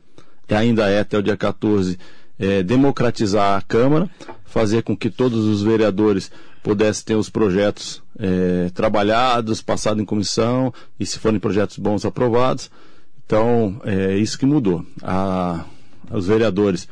[0.48, 1.98] e ainda é até o dia 14,
[2.38, 4.10] é, democratizar a Câmara,
[4.56, 6.30] fazer com que todos os vereadores
[6.62, 12.70] pudesse ter os projetos é, trabalhados, passados em comissão e, se forem projetos bons, aprovados.
[13.26, 14.82] Então, é isso que mudou.
[15.02, 15.62] A,
[16.10, 16.88] os vereadores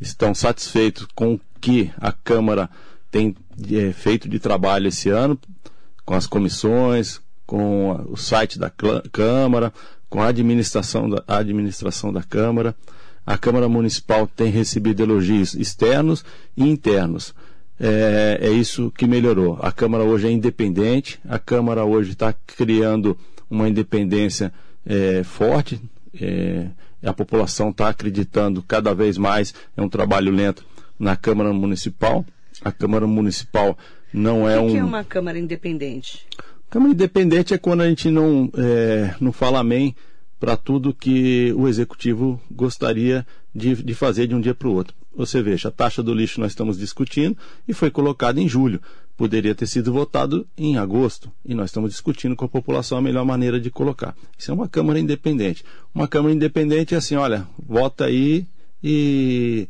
[0.00, 2.70] estão satisfeitos com o que a Câmara
[3.10, 3.34] tem
[3.68, 5.36] é, feito de trabalho esse ano,
[6.04, 8.70] com as comissões, com o site da
[9.10, 9.72] Câmara,
[10.08, 12.76] com a administração da, a administração da Câmara.
[13.28, 16.24] A Câmara Municipal tem recebido elogios externos
[16.56, 17.34] e internos
[17.78, 19.58] é, é isso que melhorou.
[19.60, 23.18] A Câmara hoje é independente, a Câmara hoje está criando
[23.50, 24.50] uma independência
[24.86, 25.78] é, forte,
[26.18, 26.68] é,
[27.04, 30.64] a população está acreditando cada vez mais, é um trabalho lento
[30.98, 32.24] na Câmara Municipal.
[32.64, 33.76] A Câmara Municipal
[34.10, 34.68] não é um.
[34.68, 36.26] O que é uma Câmara independente?
[36.70, 39.94] Câmara independente é quando a gente não, é, não fala amém
[40.38, 44.94] para tudo que o executivo gostaria de, de fazer de um dia para o outro.
[45.14, 48.80] Você veja, a taxa do lixo nós estamos discutindo e foi colocada em julho.
[49.16, 53.24] Poderia ter sido votado em agosto e nós estamos discutindo com a população a melhor
[53.24, 54.14] maneira de colocar.
[54.38, 55.64] Isso é uma Câmara independente.
[55.92, 58.46] Uma Câmara independente é assim, olha, vota aí
[58.80, 59.68] e,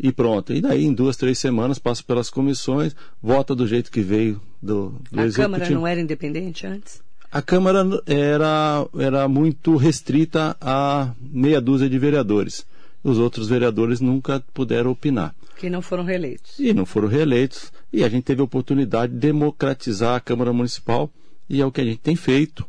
[0.00, 0.52] e pronto.
[0.52, 4.96] E daí, em duas, três semanas, passa pelas comissões, vota do jeito que veio do,
[5.12, 5.54] do a executivo.
[5.54, 7.00] A Câmara não era independente antes?
[7.30, 12.66] A Câmara era, era muito restrita a meia dúzia de vereadores.
[13.04, 15.34] os outros vereadores nunca puderam opinar.
[15.58, 16.58] Que não foram reeleitos.
[16.58, 17.72] E não foram reeleitos.
[17.92, 21.10] E a gente teve a oportunidade de democratizar a Câmara Municipal
[21.48, 22.64] e é o que a gente tem feito.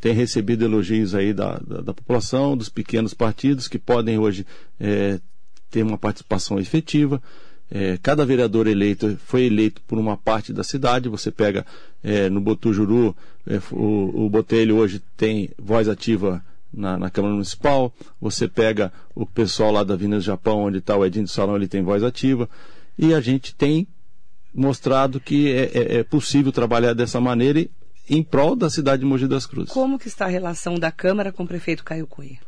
[0.00, 4.46] Tem recebido elogios aí da, da, da população, dos pequenos partidos que podem hoje
[4.78, 5.18] é,
[5.70, 7.22] ter uma participação efetiva.
[7.70, 11.08] É, cada vereador eleito foi eleito por uma parte da cidade.
[11.08, 11.64] Você pega
[12.02, 13.16] é, no Botujuru,
[13.72, 17.92] o, o Botelho hoje tem voz ativa na, na, Câmara Municipal.
[18.20, 21.56] Você pega o pessoal lá da Avenida do Japão, onde está o Edinho do Salão,
[21.56, 22.48] ele tem voz ativa.
[22.98, 23.86] E a gente tem
[24.54, 27.70] mostrado que é, é, é possível trabalhar dessa maneira e,
[28.08, 29.72] em prol da cidade de Mogi das Cruzes.
[29.72, 32.38] Como que está a relação da Câmara com o prefeito Caio Cunha?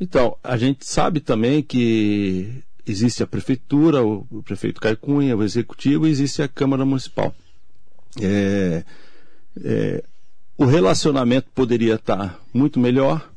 [0.00, 5.42] Então, a gente sabe também que existe a prefeitura, o, o prefeito Caio Cunha, o
[5.42, 7.34] executivo, e existe a Câmara Municipal.
[8.20, 8.84] É,
[9.62, 10.04] é,
[10.62, 13.28] o relacionamento poderia estar muito melhor.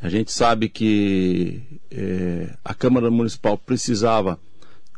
[0.00, 4.38] A gente sabe que é, a Câmara Municipal precisava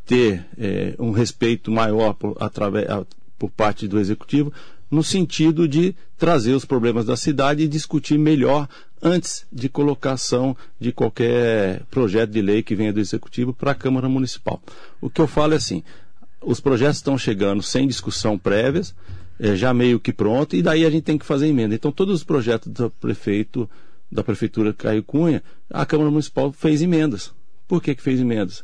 [0.04, 2.86] ter é, um respeito maior por, através,
[3.38, 4.52] por parte do Executivo,
[4.90, 8.68] no sentido de trazer os problemas da cidade e discutir melhor
[9.00, 14.08] antes de colocação de qualquer projeto de lei que venha do Executivo para a Câmara
[14.08, 14.60] Municipal.
[15.00, 15.84] O que eu falo é assim:
[16.42, 18.92] os projetos estão chegando sem discussão prévias,
[19.40, 21.74] é, já meio que pronto, e daí a gente tem que fazer emenda.
[21.74, 23.68] Então, todos os projetos do prefeito,
[24.12, 27.32] da Prefeitura Caio Cunha, a Câmara Municipal fez emendas.
[27.66, 28.62] Por que, que fez emendas?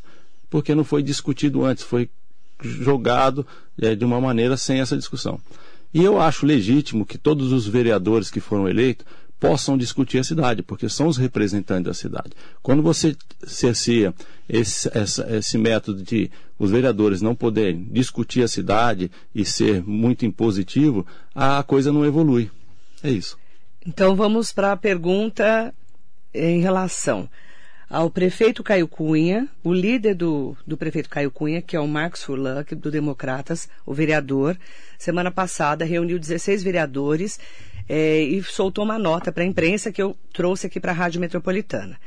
[0.49, 2.09] Porque não foi discutido antes, foi
[2.61, 3.45] jogado
[3.81, 5.39] é, de uma maneira sem essa discussão.
[5.93, 9.05] E eu acho legítimo que todos os vereadores que foram eleitos
[9.39, 12.31] possam discutir a cidade, porque são os representantes da cidade.
[12.61, 14.13] Quando você cerceia
[14.49, 20.25] esse, essa, esse método de os vereadores não poderem discutir a cidade e ser muito
[20.25, 22.49] impositivo, a coisa não evolui.
[23.03, 23.37] É isso.
[23.85, 25.73] Então vamos para a pergunta
[26.33, 27.29] em relação
[27.89, 32.23] ao prefeito Caio Cunha, o líder do, do prefeito Caio Cunha, que é o Marcos
[32.23, 34.57] Furlan, do Democratas, o vereador,
[34.97, 37.39] semana passada reuniu 16 vereadores
[37.87, 41.21] é, e soltou uma nota para a imprensa que eu trouxe aqui para a Rádio
[41.21, 41.97] Metropolitana.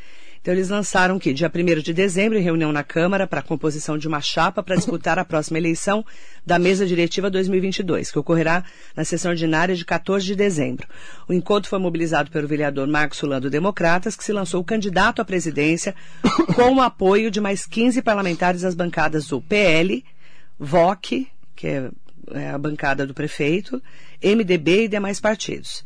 [0.40, 3.98] Então, eles lançaram que dia 1 de dezembro, em reunião na Câmara para a composição
[3.98, 6.02] de uma chapa para disputar a próxima eleição
[6.46, 8.64] da Mesa Diretiva 2022, que ocorrerá
[8.96, 10.88] na sessão ordinária de 14 de dezembro.
[11.28, 15.94] O encontro foi mobilizado pelo vereador Marcos Sulando Democratas, que se lançou candidato à presidência
[16.54, 20.02] com o apoio de mais 15 parlamentares das bancadas do PL,
[20.58, 21.90] VOC, que é,
[22.32, 23.82] é a bancada do prefeito,
[24.24, 25.84] MDB e demais partidos.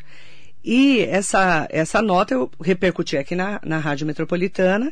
[0.64, 4.90] E essa, essa nota eu repercuti aqui na, na Rádio Metropolitana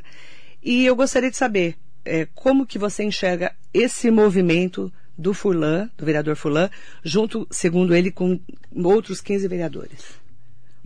[0.62, 6.04] e eu gostaria de saber é, como que você enxerga esse movimento do Furlan, do
[6.04, 6.68] vereador Furlan,
[7.02, 8.38] junto, segundo ele, com
[8.74, 10.04] outros 15 vereadores,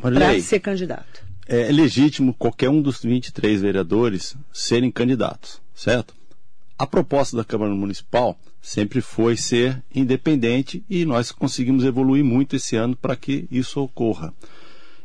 [0.01, 1.25] para ser candidato.
[1.49, 6.15] É legítimo qualquer um dos 23 vereadores serem candidatos, certo?
[6.79, 12.77] A proposta da Câmara Municipal sempre foi ser independente e nós conseguimos evoluir muito esse
[12.77, 14.35] ano para que isso ocorra.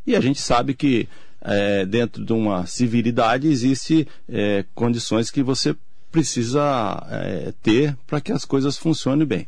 [0.06, 1.08] E a gente sabe que
[1.42, 5.76] é, dentro de uma civilidade existe é, condições que você
[6.12, 9.48] precisa é, ter para que as coisas funcionem bem.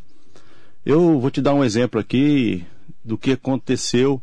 [0.86, 2.66] Eu vou te dar um exemplo aqui
[3.04, 4.22] do que aconteceu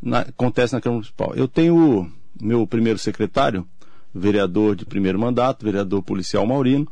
[0.00, 1.32] na, acontece na Câmara Municipal.
[1.34, 3.66] Eu tenho meu primeiro secretário,
[4.14, 6.88] vereador de primeiro mandato, vereador policial Maurino,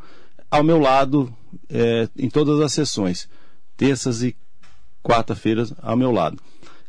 [0.51, 1.33] ao meu lado
[1.69, 3.29] é, em todas as sessões,
[3.77, 4.37] terças e
[5.03, 6.41] quarta-feiras ao meu lado.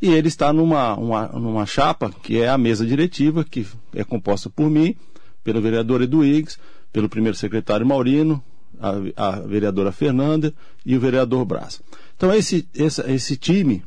[0.01, 4.49] E ele está numa, uma, numa chapa que é a mesa diretiva, que é composta
[4.49, 4.95] por mim,
[5.43, 6.57] pelo vereador Edu Higgs,
[6.91, 8.43] pelo primeiro secretário Maurino,
[8.79, 10.53] a, a vereadora Fernanda
[10.85, 11.81] e o vereador Braz.
[12.17, 13.83] Então esse, esse, esse time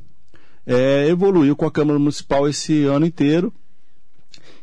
[0.66, 3.52] é, evoluiu com a Câmara Municipal esse ano inteiro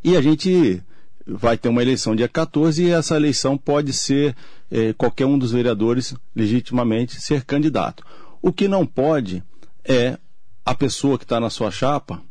[0.03, 0.81] e a gente
[1.25, 4.35] vai ter uma eleição dia 14 e essa eleição pode ser
[4.69, 8.03] é, qualquer um dos vereadores legitimamente ser candidato.
[8.41, 9.43] O que não pode
[9.83, 10.17] é
[10.65, 12.21] a pessoa que está na sua chapa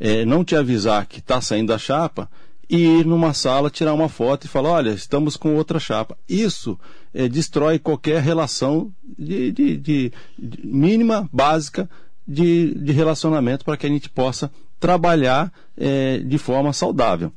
[0.00, 2.28] é, não te avisar que está saindo da chapa
[2.68, 6.16] e ir numa sala tirar uma foto e falar, olha, estamos com outra chapa.
[6.28, 6.78] Isso
[7.12, 11.88] é, destrói qualquer relação de, de, de, de mínima, básica
[12.26, 17.32] de, relacionamento para que a gente possa trabalhar é, de forma saudável.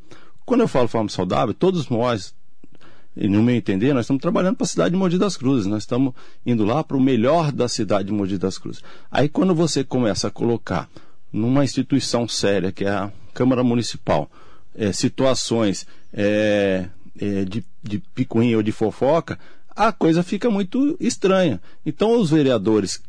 [0.46, 2.34] Quando eu falo forma saudável, todos nós,
[3.18, 5.84] e no meu entender, nós estamos trabalhando para a cidade de Mogi das Cruzes, nós
[5.84, 6.14] estamos
[6.46, 8.84] indo lá para o melhor da cidade de Mogi das Cruzes.
[9.10, 10.88] Aí quando você começa a colocar
[11.34, 14.30] numa instituição séria, que é a Câmara Municipal,
[14.76, 16.86] é, situações é,
[17.20, 19.40] é, de, de picuinha ou de fofoca,
[19.76, 21.60] a coisa fica muito estranha.
[21.86, 23.02] Então os vereadores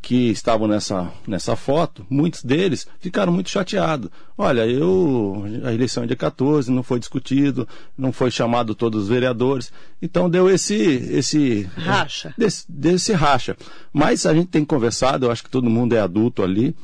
[0.00, 4.10] que estavam nessa, nessa foto, muitos deles ficaram muito chateados.
[4.36, 9.08] Olha, eu a eleição é dia 14, não foi discutido, não foi chamado todos os
[9.08, 9.72] vereadores.
[10.00, 12.32] Então deu esse esse racha.
[12.38, 13.56] Desse, desse racha.
[13.92, 16.74] Mas a gente tem conversado, eu acho que todo mundo é adulto ali,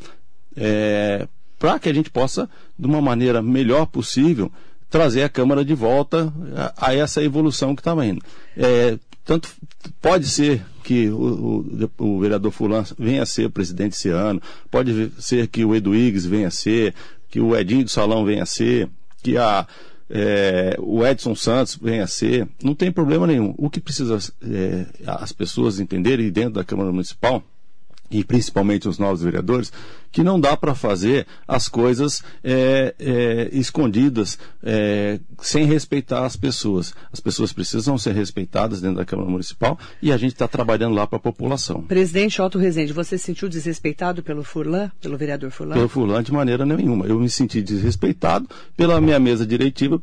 [0.57, 2.49] é, para que a gente possa,
[2.79, 4.51] de uma maneira melhor possível,
[4.91, 6.33] trazer a Câmara de volta
[6.77, 8.23] a, a essa evolução que estava indo.
[8.57, 9.49] É, tanto
[10.03, 11.65] pode ser que o,
[11.99, 15.95] o, o, vereador Fulano venha a ser presidente esse ano, pode ser que o Edu
[15.95, 16.95] Iggs venha a ser,
[17.29, 18.89] que o Edinho do Salão venha a ser,
[19.23, 19.67] que a,
[20.11, 23.55] é, o Edson Santos venha a ser, não tem problema nenhum.
[23.57, 27.43] O que precisa é, as pessoas entenderem dentro da Câmara Municipal
[28.11, 29.73] e principalmente os novos vereadores,
[30.13, 36.95] que não dá para fazer as coisas é, é, escondidas, é, sem respeitar as pessoas.
[37.13, 41.07] As pessoas precisam ser respeitadas dentro da Câmara Municipal e a gente está trabalhando lá
[41.07, 41.83] para a população.
[41.83, 45.75] Presidente Otto Rezende, você se sentiu desrespeitado pelo Furlan, pelo vereador Furlan?
[45.75, 47.07] Pelo Furlan, de maneira nenhuma.
[47.07, 50.01] Eu me senti desrespeitado pela minha mesa diretiva,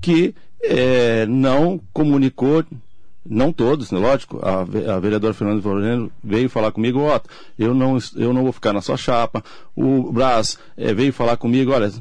[0.00, 2.64] que é, não comunicou
[3.28, 3.98] não todos, né?
[3.98, 4.60] lógico, a,
[4.94, 8.80] a vereadora Fernanda Floreno veio falar comigo, Otto, eu não, eu não vou ficar na
[8.80, 9.42] sua chapa.
[9.74, 11.92] O Brás é, veio falar comigo, olha,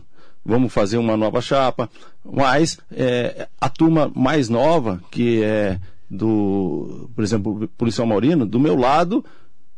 [0.46, 1.90] vamos fazer uma nova chapa.
[2.24, 8.76] Mas é, a turma mais nova, que é do, por exemplo, Policial Maurino, do meu
[8.76, 9.26] lado,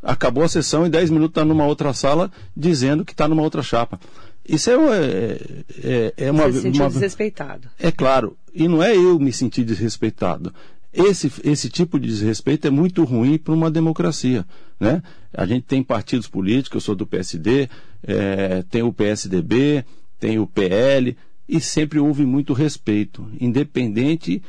[0.04, 3.62] acabou a sessão e 10 minutos está numa outra sala dizendo que está numa outra
[3.62, 4.00] chapa.
[4.48, 5.40] Isso é, é,
[5.84, 6.44] é, é uma.
[6.44, 7.68] Você se sentiu uma, desrespeitado.
[7.78, 8.38] É claro.
[8.54, 10.54] E não é eu me sentir desrespeitado.
[10.93, 14.45] Esse, esse tipo de desrespeito é muito ruim para uma democracia.
[14.80, 15.02] Né?
[15.34, 17.69] A gente tem partidos políticos, eu sou do PSD,
[18.04, 19.86] é, tem o PSDB,
[20.19, 21.15] tem o PL,
[21.47, 24.41] e sempre houve muito respeito, independente,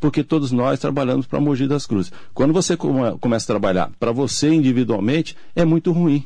[0.00, 2.12] porque todos nós trabalhamos para Mogi das Cruzes.
[2.34, 6.24] Quando você come, começa a trabalhar para você individualmente, é muito ruim.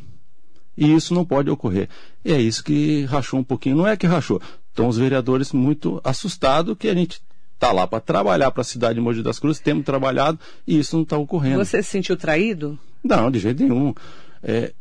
[0.77, 1.89] E isso não pode ocorrer.
[2.25, 3.77] E é isso que rachou um pouquinho.
[3.77, 4.41] Não é que rachou.
[4.71, 7.21] Estão os vereadores muito assustados que a gente
[7.61, 10.97] está lá para trabalhar para a cidade de Mogi das Cruzes, temos trabalhado e isso
[10.97, 11.63] não está ocorrendo.
[11.63, 12.79] Você se sentiu traído?
[13.05, 13.95] Não, de jeito nenhum.
[14.43, 14.73] É,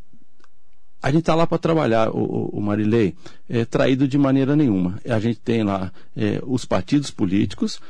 [1.03, 3.15] a gente está lá para trabalhar, o, o Marilei,
[3.49, 4.99] é, traído de maneira nenhuma.
[5.05, 7.81] A gente tem lá é, os partidos políticos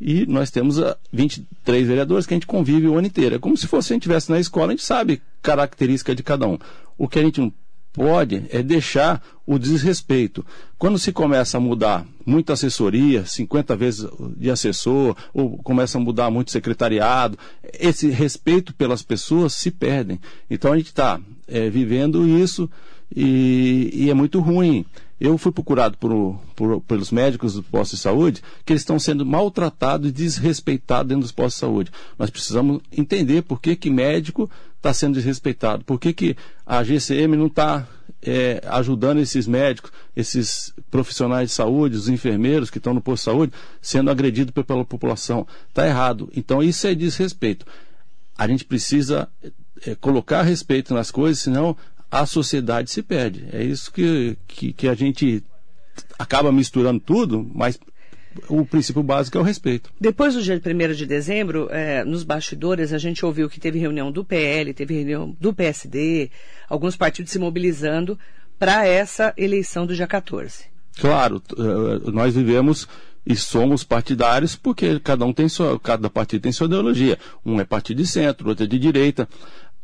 [0.00, 0.76] e nós temos
[1.12, 3.34] 23 vereadores que a gente convive o ano inteiro.
[3.34, 6.46] É como se fosse a gente estivesse na escola, a gente sabe característica de cada
[6.46, 6.58] um.
[6.96, 7.52] O que a gente não
[7.98, 10.46] pode é deixar o desrespeito.
[10.78, 16.30] Quando se começa a mudar muita assessoria, 50 vezes de assessor, ou começa a mudar
[16.30, 17.36] muito secretariado,
[17.72, 20.20] esse respeito pelas pessoas se perdem.
[20.48, 22.70] Então a gente está é, vivendo isso
[23.14, 24.84] e, e, é muito ruim.
[25.20, 29.26] Eu fui procurado por, por, pelos médicos do posto de saúde que eles estão sendo
[29.26, 31.90] maltratados e desrespeitados dentro dos postos de saúde.
[32.18, 37.36] Nós precisamos entender por que, que médico está sendo desrespeitado, por que, que a GCM
[37.36, 37.86] não está
[38.22, 43.24] é, ajudando esses médicos, esses profissionais de saúde, os enfermeiros que estão no posto de
[43.24, 45.46] saúde, sendo agredidos pela população.
[45.68, 46.30] Está errado.
[46.34, 47.66] Então isso é desrespeito.
[48.36, 49.28] A gente precisa
[49.84, 51.76] é, colocar respeito nas coisas, senão
[52.10, 53.46] a sociedade se perde.
[53.52, 55.42] É isso que, que, que a gente
[56.18, 57.78] acaba misturando tudo, mas
[58.48, 59.90] o princípio básico é o respeito.
[60.00, 64.12] Depois do dia 1 de dezembro, é, nos bastidores, a gente ouviu que teve reunião
[64.12, 66.30] do PL, teve reunião do PSD,
[66.68, 68.18] alguns partidos se mobilizando
[68.58, 70.64] para essa eleição do dia 14.
[71.00, 72.88] Claro, eh, nós vivemos
[73.24, 77.18] e somos partidários porque cada um tem sua, cada partido tem sua ideologia.
[77.46, 79.28] Um é partido de centro, outro é de direita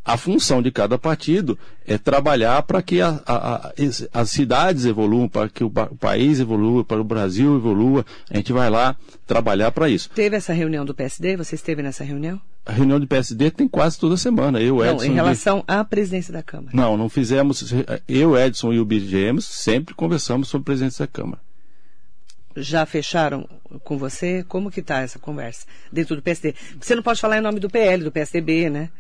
[0.05, 3.73] a função de cada partido é trabalhar para que a, a, a,
[4.13, 8.05] as cidades evoluam, para que o, o, país evolua, para o Brasil evolua.
[8.31, 10.11] A gente vai lá trabalhar para isso.
[10.11, 11.37] Teve essa reunião do PSD?
[11.39, 12.39] Você esteve nessa reunião?
[12.67, 14.61] A reunião do PSD tem quase toda semana.
[14.61, 16.71] Eu, não, Edson, em relação à presidência da Câmara.
[16.75, 17.73] Não, não fizemos.
[18.07, 21.41] Eu, Edson e o BGMs sempre conversamos sobre a presidência da Câmara.
[22.57, 23.49] Já fecharam
[23.83, 24.45] com você?
[24.47, 26.55] Como que está essa conversa dentro do PSD?
[26.81, 28.91] Você não pode falar em nome do PL, do PSDB, né?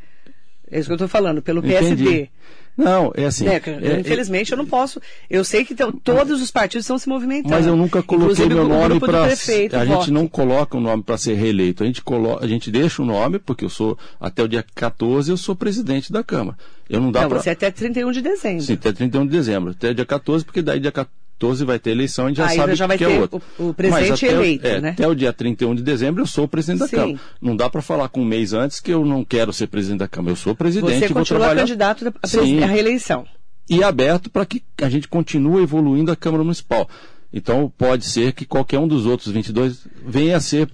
[0.70, 1.92] É isso que eu estou falando, pelo PSD.
[1.92, 2.30] Entendi.
[2.76, 3.46] Não, é assim.
[3.46, 5.00] É, é, infelizmente eu não posso.
[5.30, 7.54] Eu sei que todos os partidos estão se movimentando.
[7.54, 9.26] Mas eu nunca coloquei meu nome para.
[9.26, 11.84] A gente não coloca o um nome para ser reeleito.
[11.84, 15.30] A gente, coloca, a gente deixa o nome, porque eu sou, até o dia 14,
[15.30, 16.58] eu sou presidente da Câmara.
[16.90, 17.40] Eu não dá não, pra...
[17.40, 18.62] você é até 31 de dezembro.
[18.62, 19.70] Sim, até 31 de dezembro.
[19.70, 22.56] Até dia 14, porque daí dia 14 14 vai ter eleição, a gente já Aí
[22.56, 23.42] sabe já vai que ter é outro.
[23.58, 24.90] O, o presidente eleito, é, né?
[24.90, 26.96] Até o dia 31 de dezembro eu sou o presidente da Sim.
[26.96, 27.20] Câmara.
[27.40, 30.08] Não dá para falar com um mês antes que eu não quero ser presidente da
[30.08, 30.32] Câmara.
[30.32, 31.60] Eu sou presidente Você e vou trabalhar...
[31.60, 33.26] candidato à reeleição.
[33.68, 36.88] E aberto para que a gente continue evoluindo a Câmara Municipal.
[37.32, 40.70] Então pode ser que qualquer um dos outros 22 venha a ser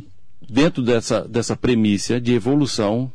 [0.49, 3.11] dentro dessa, dessa premissa de evolução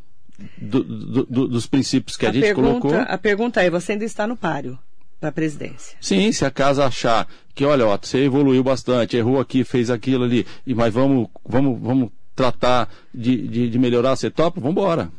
[0.58, 3.00] do, do, dos princípios que a, a gente pergunta, colocou.
[3.08, 4.78] A pergunta é: você ainda está no páreo
[5.26, 5.98] para a presidência?
[6.00, 10.46] Sim, se a casa achar que, olha, você evoluiu bastante, errou aqui, fez aquilo ali,
[10.68, 14.60] mas vamos, vamos, vamos tratar de, de, de melhorar, você topa?
[14.60, 15.10] Vamos embora.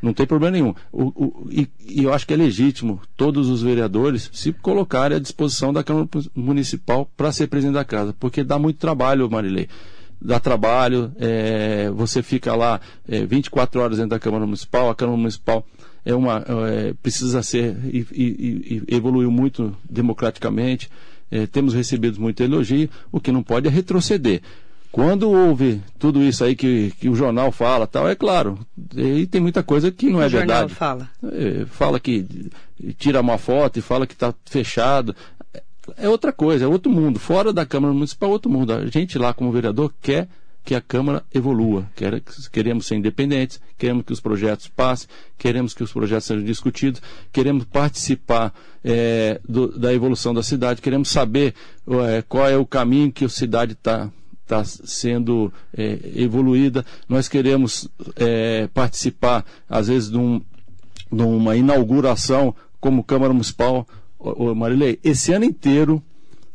[0.00, 0.74] Não tem problema nenhum.
[0.90, 5.20] O, o, e, e, eu acho que é legítimo todos os vereadores se colocarem à
[5.20, 9.68] disposição da Câmara Municipal para ser presidente da casa, porque dá muito trabalho, Marilei
[10.24, 15.18] dá trabalho, é, você fica lá é, 24 horas dentro da Câmara Municipal, a Câmara
[15.18, 15.66] Municipal
[16.04, 20.90] é uma, é, precisa ser e, e, e, evoluiu muito democraticamente,
[21.30, 24.42] é, temos recebido muito elogio, o que não pode é retroceder.
[24.90, 28.58] Quando houve tudo isso aí que, que o jornal fala, tal, é claro,
[28.94, 30.74] e tem muita coisa que não que é o verdade.
[30.74, 31.08] fala?
[31.32, 32.26] É, fala que
[32.98, 35.16] tira uma foto e fala que está fechado
[35.96, 37.18] é outra coisa, é outro mundo.
[37.18, 38.72] Fora da Câmara Municipal, é outro mundo.
[38.72, 40.28] A gente lá, como vereador, quer
[40.64, 41.88] que a Câmara evolua.
[41.96, 47.02] Quer, queremos ser independentes, queremos que os projetos passem, queremos que os projetos sejam discutidos,
[47.32, 48.54] queremos participar
[48.84, 51.54] é, do, da evolução da cidade, queremos saber
[52.08, 54.10] é, qual é o caminho que a cidade está
[54.46, 56.84] tá sendo é, evoluída.
[57.08, 60.40] Nós queremos é, participar, às vezes, de, um,
[61.10, 63.86] de uma inauguração como Câmara Municipal
[64.18, 66.02] ô, Marilei, esse ano inteiro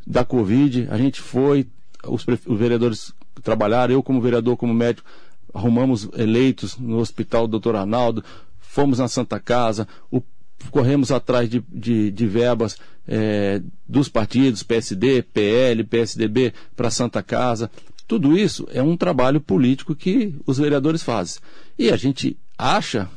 [0.06, 1.68] da Covid, a gente foi,
[2.06, 5.10] os, os vereadores trabalharam, eu como vereador, como médico,
[5.54, 7.76] arrumamos eleitos no Hospital Dr.
[7.76, 8.24] Arnaldo,
[8.60, 10.22] fomos na Santa Casa, o,
[10.70, 12.78] corremos atrás de, de, de verbas
[13.08, 17.72] é, dos partidos, PSD, PL, PSDB, para Santa Casa.
[18.08, 21.42] Tudo isso é um trabalho político que os vereadores fazem.
[21.78, 23.10] E a gente acha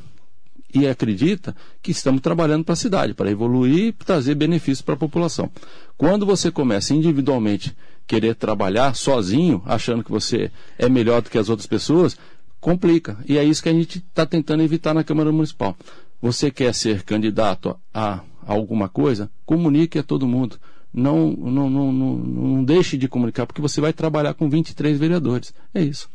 [0.73, 4.97] e acredita que estamos trabalhando para a cidade, para evoluir e trazer benefícios para a
[4.97, 5.49] população.
[5.97, 7.75] Quando você começa individualmente
[8.07, 12.17] querer trabalhar sozinho, achando que você é melhor do que as outras pessoas,
[12.59, 13.17] complica.
[13.27, 15.75] E é isso que a gente está tentando evitar na Câmara Municipal.
[16.21, 19.29] Você quer ser candidato a, alguma coisa?
[19.45, 20.59] Comunique a todo mundo.
[20.93, 25.53] Não, não, não, não, não deixe de comunicar, porque você vai trabalhar com 23 vereadores.
[25.73, 26.09] É isso.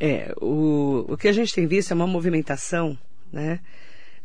[0.00, 2.98] É, o, o que a gente tem visto é uma movimentação
[3.32, 3.60] né?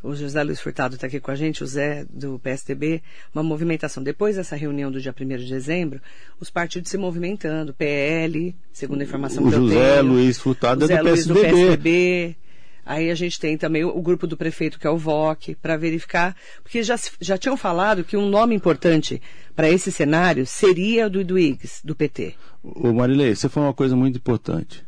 [0.04, 4.02] O José Luiz Furtado está aqui com a gente, o Zé do PSDB, uma movimentação.
[4.02, 6.02] Depois dessa reunião do dia 1 de dezembro,
[6.40, 10.14] os partidos se movimentando, PL, segundo a informação o que José eu tenho.
[10.14, 11.40] Luiz Furtado o José é do Luiz PSDB.
[11.40, 12.36] do PSDB.
[12.84, 16.36] Aí a gente tem também o, grupo do prefeito, que é o VOC, para verificar,
[16.64, 19.22] porque já, já tinham falado que um nome importante
[19.56, 22.34] para esse cenário seria o do Iduígues, do PT.
[22.64, 24.84] Ô Marilei, você falou uma coisa muito importante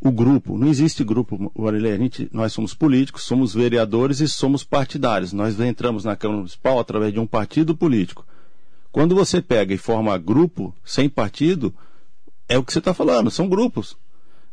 [0.00, 0.56] o grupo.
[0.56, 1.92] Não existe grupo, Marilê.
[1.92, 5.32] A gente, nós somos políticos, somos vereadores e somos partidários.
[5.32, 8.26] Nós entramos na Câmara Municipal através de um partido político.
[8.90, 11.74] Quando você pega e forma grupo sem partido,
[12.48, 13.96] é o que você está falando, são grupos.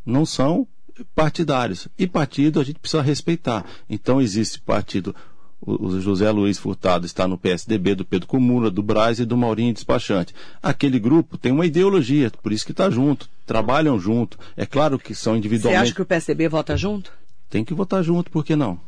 [0.06, 0.68] Não são
[1.14, 1.88] partidários.
[1.98, 3.66] E partido a gente precisa respeitar.
[3.90, 5.16] Então existe partido
[5.62, 9.74] o José Luiz Furtado está no PSDB do Pedro Comuna, do Braz e do Maurinho
[9.74, 10.34] Despachante.
[10.62, 14.38] Aquele grupo tem uma ideologia, por isso que está junto, trabalham junto.
[14.56, 15.80] É claro que são individualmente.
[15.80, 17.12] Você acha que o PSDB vota junto?
[17.50, 18.80] Tem que votar junto, por que não?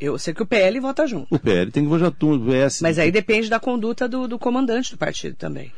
[0.00, 1.34] Eu sei que o PL vota junto.
[1.34, 2.34] O PL tem que votar junto.
[2.34, 2.80] O PS...
[2.80, 5.72] Mas aí depende da conduta do, do comandante do partido também.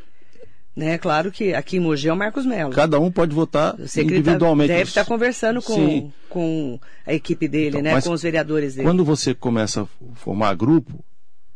[0.75, 0.97] Né?
[0.97, 2.71] Claro que aqui em Mogi é o Marcos Melo.
[2.71, 4.69] Cada um pode votar individualmente.
[4.69, 8.01] Tá, deve estar conversando com, com a equipe dele, então, né?
[8.01, 8.87] com os vereadores dele.
[8.87, 11.03] Quando você começa a formar grupo,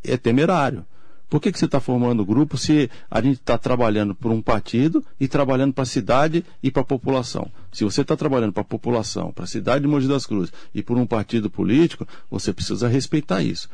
[0.03, 0.85] é temerário.
[1.29, 5.03] Por que, que você está formando grupo se a gente está trabalhando por um partido
[5.19, 7.49] e trabalhando para a cidade e para a população?
[7.71, 10.83] Se você está trabalhando para a população, para a cidade de Mogi das Cruzes e
[10.83, 13.69] por um partido político, você precisa respeitar isso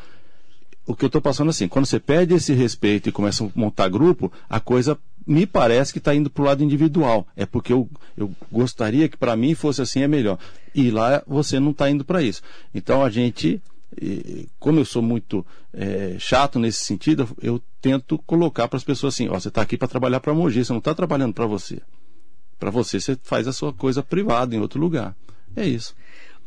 [0.85, 3.87] o que eu estou passando assim, quando você perde esse respeito e começa a montar
[3.87, 7.28] grupo, a coisa me parece que está indo para o lado individual.
[7.36, 10.38] É porque eu, eu gostaria que para mim fosse assim é melhor.
[10.74, 12.41] E lá você não está indo para isso.
[12.74, 13.61] Então a gente,
[14.59, 19.30] como eu sou muito é, chato nesse sentido, eu tento colocar para as pessoas assim:
[19.30, 21.82] ó, você está aqui para trabalhar para a Mogi, você não está trabalhando para você.
[22.59, 25.15] Para você, você faz a sua coisa privada em outro lugar.
[25.55, 25.95] É isso.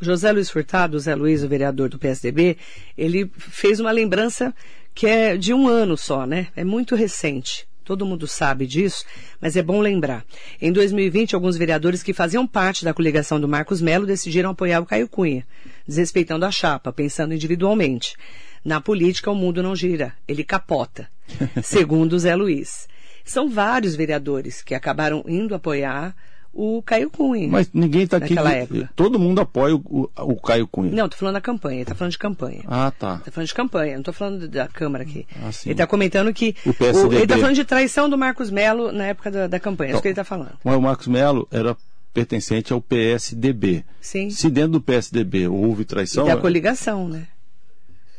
[0.01, 2.57] José Luiz Furtado, Zé Luiz, o vereador do PSDB,
[2.97, 4.55] ele fez uma lembrança
[4.95, 6.49] que é de um ano só, né?
[6.55, 7.67] É muito recente.
[7.85, 9.05] Todo mundo sabe disso,
[9.41, 10.25] mas é bom lembrar.
[10.61, 14.87] Em 2020, alguns vereadores que faziam parte da coligação do Marcos Melo decidiram apoiar o
[14.87, 15.47] Caio Cunha,
[15.87, 18.17] desrespeitando a chapa, pensando individualmente.
[18.65, 21.09] Na política, o mundo não gira, ele capota,
[21.63, 22.89] segundo Zé Luiz.
[23.23, 26.17] São vários vereadores que acabaram indo apoiar
[26.55, 27.49] o Caio Cunha.
[27.49, 28.39] Mas ninguém está aqui.
[28.39, 28.91] Época.
[28.95, 30.93] Todo mundo apoia o, o, o, Caio Cunha.
[30.93, 32.63] Não, tô falando da campanha, ele tá falando de campanha.
[32.67, 33.19] Ah, tá.
[33.19, 35.27] Tá falando de campanha, não tô falando da Câmara aqui.
[35.43, 35.71] Ah, sim.
[35.71, 36.55] Ele tá comentando que.
[36.65, 37.17] O PSDB.
[37.17, 40.03] ele tá falando de traição do Marcos Melo na época da, da campanha, é isso
[40.03, 40.53] que ele tá falando.
[40.63, 41.77] Mas o Marcos Melo era
[42.13, 43.85] pertencente ao PSDB.
[44.01, 44.31] Sim.
[44.31, 46.25] Se dentro do PSDB houve E traição.
[46.25, 47.27] da coligação, né?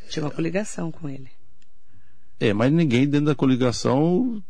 [0.09, 1.34] Tinha uma coligação com ele.
[2.39, 4.41] É, mas ninguém dentro da coligação.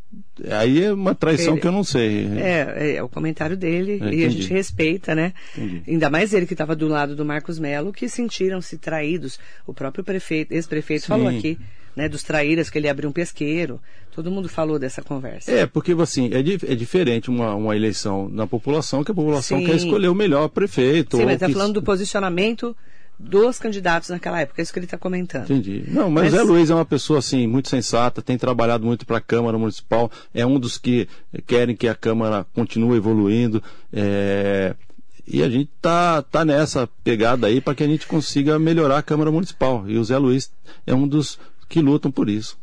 [0.49, 2.25] Aí é uma traição Ele- que eu não sei.
[2.37, 5.33] É, é, o comentário dele É, e a gente respeita, né?
[5.55, 5.83] Entendi.
[5.87, 9.37] Ainda mais ele que estava do lado do Marcos Melo, que sentiram-se traídos.
[9.67, 11.59] O próprio prefeito, ex-prefeito falou aqui,
[11.95, 13.79] né, dos traíras que ele abriu um pesqueiro.
[14.13, 15.51] Todo mundo falou dessa conversa.
[15.51, 19.59] É, porque assim, é, di- é diferente uma, uma eleição na população, que a população
[19.59, 19.65] Sim.
[19.65, 21.17] quer escolher o melhor prefeito.
[21.17, 22.75] Sim, mas está que- falando do posicionamento
[23.19, 25.43] dos candidatos naquela época, é isso que ele está comentando.
[25.45, 25.83] Entendi.
[25.87, 29.05] Não, mas, Mas- o Zé Luiz é uma pessoa assim muito sensata, tem trabalhado muito
[29.05, 31.07] para a Câmara Municipal, é um dos que
[31.47, 33.61] querem que a Câmara continue evoluindo.
[33.91, 34.75] é,
[35.27, 39.03] E a gente tá, tá nessa pegada aí para que a gente consiga melhorar a
[39.03, 39.83] Câmara Municipal.
[39.89, 40.51] E o Zé Luiz
[40.85, 42.55] é um dos que lutam por isso.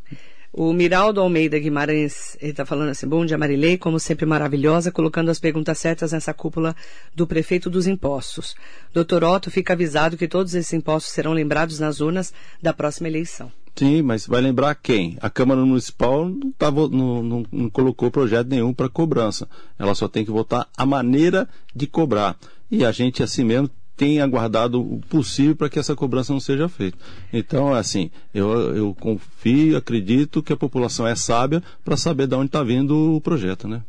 [0.55, 5.41] O Miraldo Almeida Guimarães, está falando assim, bom dia Marilei, como sempre maravilhosa, colocando as
[5.41, 6.77] perguntas certas nessa cúpula
[7.15, 8.55] do prefeito dos impostos.
[8.93, 13.51] Doutor Otto, fica avisado que todos esses impostos serão lembrados nas urnas da próxima eleição.
[13.75, 15.17] Sim, mas vai lembrar quem?
[15.23, 19.49] A Câmara Municipal não, tá não- não- não colocou projeto nenhum para cobrança.
[19.79, 22.37] Ela só tem que votar a maneira de cobrar.
[22.71, 26.69] E a gente, assim mesmo, tem aguardado o possível para que essa cobrança não seja
[26.69, 26.99] feita.
[27.33, 32.47] Então, assim, eu, eu confio, acredito que a população é sábia para saber de onde
[32.47, 33.83] está vindo o projeto, né?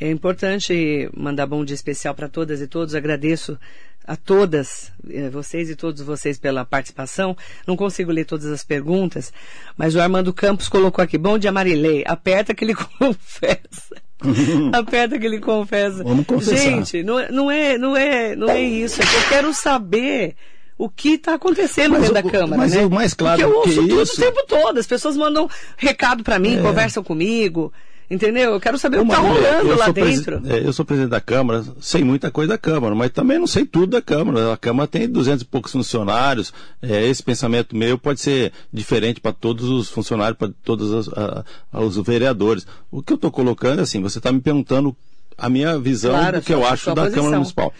[0.00, 2.94] É importante mandar bom dia especial para todas e todos.
[2.94, 3.56] Agradeço
[4.04, 7.36] a todas, eh, vocês e todos vocês pela participação.
[7.66, 9.32] Não consigo ler todas as perguntas,
[9.76, 12.02] mas o Armando Campos colocou aqui: Bom dia, Marilei.
[12.04, 13.94] Aperta que ele confessa.
[14.72, 16.02] Aperta que ele confessa.
[16.04, 16.56] Vamos confessar.
[16.56, 19.00] Gente, não, é- não, é, não, é, não é isso.
[19.02, 20.34] É que eu quero saber
[20.78, 22.56] o que está acontecendo Mas dentro o- da Câmara.
[22.56, 22.84] mas né?
[22.84, 24.78] o mais claro Porque eu que ouço tudo isso- o tempo todo.
[24.78, 26.62] As pessoas mandam recado para mim, É.
[26.62, 27.72] conversam comigo.
[28.10, 28.52] Entendeu?
[28.52, 30.42] Eu quero saber o Ô, que está rolando lá dentro.
[30.46, 33.64] é, eu sou presidente da Câmara, sei muita coisa da Câmara, mas também não sei
[33.64, 34.52] tudo da Câmara.
[34.52, 36.52] A Câmara tem duzentos e poucos funcionários.
[36.82, 41.44] é, esse pensamento meu pode ser diferente para todos os funcionários, para todos os, a-
[41.72, 42.66] os vereadores.
[42.90, 44.94] O que eu estou colocando é assim, você está me perguntando
[45.38, 47.14] a minha visão Claro, do que eu acho da posição.
[47.22, 47.72] Câmara Municipal.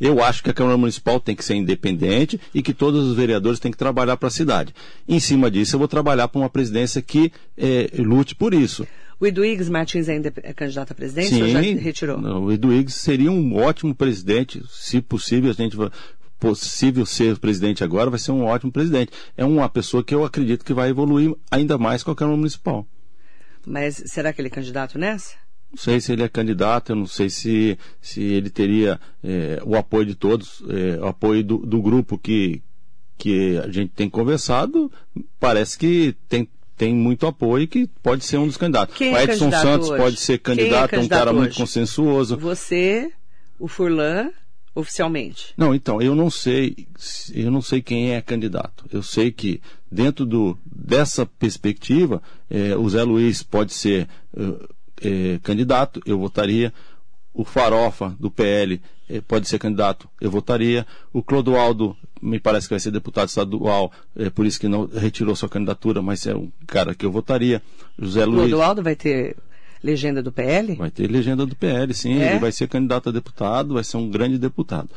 [0.00, 3.58] Eu acho que a Câmara Municipal tem que ser independente e que todos os vereadores
[3.58, 4.72] têm que trabalhar para a cidade.
[5.08, 8.86] Em cima disso, eu vou trabalhar para uma presidência que é, lute por isso.
[9.20, 12.18] O Eduígues Martins é, indep- é candidato a presidente ou já retirou?
[12.18, 15.76] Não, o Edu Higgs seria um ótimo presidente, se possível, a gente
[16.38, 19.12] possível ser presidente agora, vai ser um ótimo presidente.
[19.36, 22.86] É uma pessoa que eu acredito que vai evoluir ainda mais com a Câmara Municipal.
[23.66, 25.34] Mas será que ele é candidato nessa?
[25.70, 29.76] Não sei se ele é candidato, eu não sei se, se ele teria eh, o
[29.76, 32.62] apoio de todos, eh, o apoio do, do grupo que,
[33.18, 34.90] que a gente tem conversado,
[35.38, 36.48] parece que tem,
[36.80, 38.96] tem muito apoio e que pode ser um dos candidatos.
[38.96, 40.02] Quem o é Edson candidato Santos hoje?
[40.02, 41.58] pode ser é candidato, é um candidato cara muito hoje?
[41.58, 42.38] consensuoso.
[42.38, 43.12] Você,
[43.58, 44.30] o Furlan,
[44.74, 45.52] oficialmente.
[45.58, 46.88] Não, então, eu não sei,
[47.34, 48.86] eu não sei quem é candidato.
[48.90, 49.60] Eu sei que
[49.92, 54.68] dentro do, dessa perspectiva, eh, o Zé Luiz pode ser eh,
[55.02, 56.72] eh, candidato, eu votaria.
[57.34, 58.80] O Farofa, do PL,
[59.26, 60.86] pode ser candidato, eu votaria.
[61.12, 65.34] O Clodoaldo, me parece que vai ser deputado estadual, eh, por isso que não retirou
[65.34, 67.62] sua candidatura, mas é um cara que eu votaria.
[67.98, 68.50] José Luiz.
[68.50, 69.36] Clodoaldo vai ter
[69.82, 70.74] legenda do PL?
[70.76, 72.20] Vai ter legenda do PL, sim.
[72.20, 72.30] É?
[72.30, 74.90] Ele vai ser candidato a deputado, vai ser um grande deputado.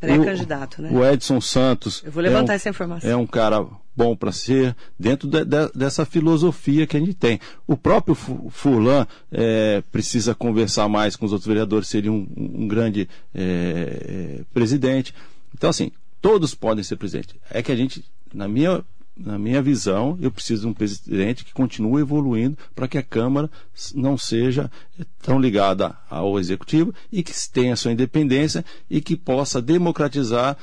[0.00, 0.90] Pré-candidato, O- né?
[0.92, 2.02] O Edson Santos.
[2.04, 3.10] Eu vou levantar é um, essa informação.
[3.10, 7.40] É um cara bom para ser, dentro de- de- dessa filosofia que a gente tem.
[7.66, 12.68] O próprio Fu- Furlan é, precisa conversar mais com os outros vereadores, seria um, um
[12.68, 15.12] grande é, é, presidente.
[15.52, 15.90] Então, assim,
[16.22, 17.34] todos podem ser presidente.
[17.50, 18.84] É que a gente, na minha
[19.18, 23.50] na minha visão, eu preciso de um presidente que continue evoluindo para que a Câmara
[23.94, 29.60] não seja eh, tão ligada ao Executivo e que tenha sua independência e que possa
[29.60, 30.56] democratizar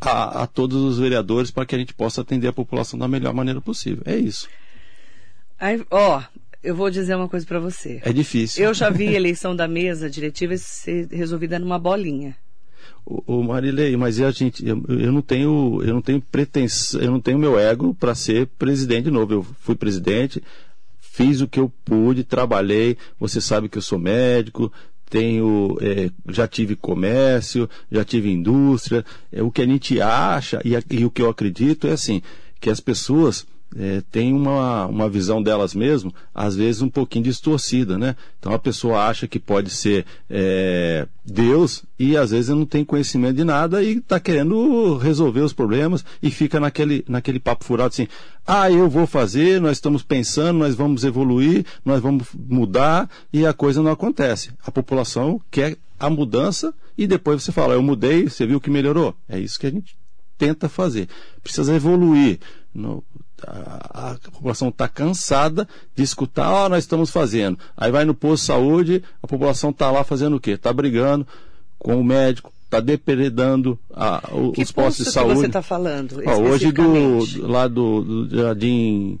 [0.00, 3.32] a, a todos os vereadores para que a gente possa atender a população da melhor
[3.32, 4.02] maneira possível.
[4.04, 4.48] É isso.
[5.58, 6.22] Aí, ó,
[6.62, 8.00] eu vou dizer uma coisa pra você.
[8.04, 8.64] É difícil.
[8.64, 12.36] Eu já vi a eleição da mesa diretiva ser resolvida numa bolinha.
[13.04, 17.20] O, Marilei, mas a gente, eu, eu não tenho, eu não tenho pretensão, eu não
[17.20, 19.34] tenho meu ego para ser presidente de novo.
[19.34, 20.42] Eu fui presidente,
[21.00, 22.96] fiz o que eu pude, trabalhei.
[23.18, 24.72] Você sabe que eu sou médico,
[25.10, 29.04] tenho, é, já tive comércio, já tive indústria.
[29.30, 32.22] É, o que a gente acha e, e o que eu acredito é assim
[32.60, 33.44] que as pessoas
[33.76, 38.16] é, tem uma, uma visão delas mesmo, às vezes um pouquinho distorcida, né?
[38.38, 43.36] Então a pessoa acha que pode ser é, Deus e às vezes não tem conhecimento
[43.36, 48.08] de nada e está querendo resolver os problemas e fica naquele, naquele papo furado assim,
[48.46, 53.52] ah, eu vou fazer, nós estamos pensando, nós vamos evoluir, nós vamos mudar e a
[53.52, 54.50] coisa não acontece.
[54.64, 59.14] A população quer a mudança e depois você fala, eu mudei, você viu que melhorou.
[59.28, 59.96] É isso que a gente
[60.36, 61.08] tenta fazer.
[61.42, 62.40] Precisa evoluir.
[62.74, 63.04] No,
[63.46, 67.58] a, a, população está cansada de escutar, ó, oh, nós estamos fazendo.
[67.76, 70.52] Aí vai no posto de saúde, a população está lá fazendo o quê?
[70.52, 71.26] Está brigando
[71.78, 75.34] com o médico, está depredando a, o, os postos de saúde.
[75.34, 76.22] Que você está falando?
[76.26, 79.18] Ó, hoje do, lá do, do jardim,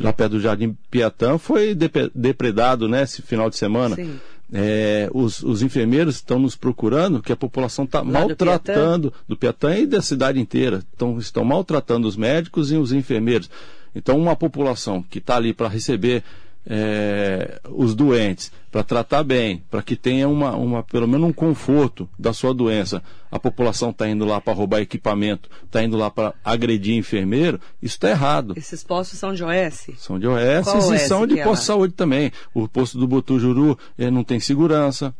[0.00, 1.74] lá perto do Jardim Piatã, foi
[2.14, 3.96] depredado, né, esse final de semana.
[3.96, 4.20] Sim.
[4.52, 9.24] É, os, os, enfermeiros estão nos procurando, que a população está maltratando do Piatã?
[9.26, 10.82] do Piatã e da cidade inteira.
[10.94, 13.48] Então, estão maltratando os médicos e os enfermeiros.
[13.94, 16.22] Então, uma população que está ali para receber
[16.66, 22.08] é, os doentes, para tratar bem, para que tenha uma, uma, pelo menos um conforto
[22.18, 23.02] da sua doença.
[23.30, 27.96] A população está indo lá para roubar equipamento, está indo lá para agredir enfermeiro, isso
[27.96, 28.54] está errado.
[28.56, 29.90] Esses postos são de OS?
[29.96, 32.30] São de OS Qual e OS são de é posto de saúde também.
[32.54, 35.14] O posto do Botujuru é, não tem segurança,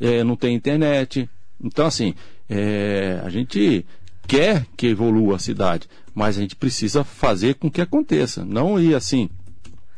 [0.00, 1.28] é, não tem internet.
[1.62, 2.14] Então, assim,
[2.48, 3.84] é, a gente
[4.26, 8.44] quer que evolua a cidade, mas a gente precisa fazer com que aconteça.
[8.44, 9.28] Não ir assim,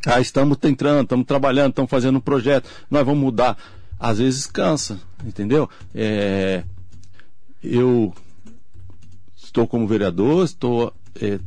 [0.07, 3.57] ah, estamos tentando, estamos trabalhando, estamos fazendo um projeto, nós vamos mudar.
[3.99, 5.68] Às vezes cansa, entendeu?
[5.94, 6.62] É,
[7.62, 8.14] eu
[9.36, 11.40] estou como vereador, estou é,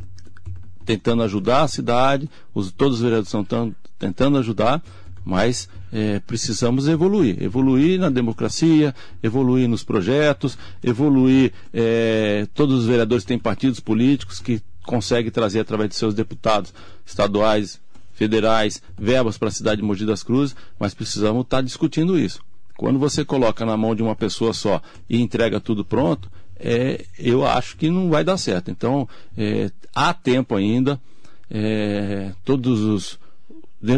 [0.86, 4.84] tentando ajudar a cidade, os, todos os vereadores estão tentando ajudar,
[5.24, 7.42] mas é, precisamos evoluir.
[7.42, 11.54] Evoluir na democracia, evoluir nos projetos, evoluir.
[11.74, 16.74] É, todos os vereadores têm partidos políticos que conseguem trazer através de seus deputados
[17.06, 17.80] estaduais,
[18.22, 22.40] federais, verbas para a cidade de Mogi das Cruzes, mas precisamos estar tá discutindo isso.
[22.78, 27.44] Quando você coloca na mão de uma pessoa só e entrega tudo pronto, é, eu
[27.44, 28.70] acho que não vai dar certo.
[28.70, 31.02] Então, é, há tempo ainda,
[31.50, 33.20] é, todos os,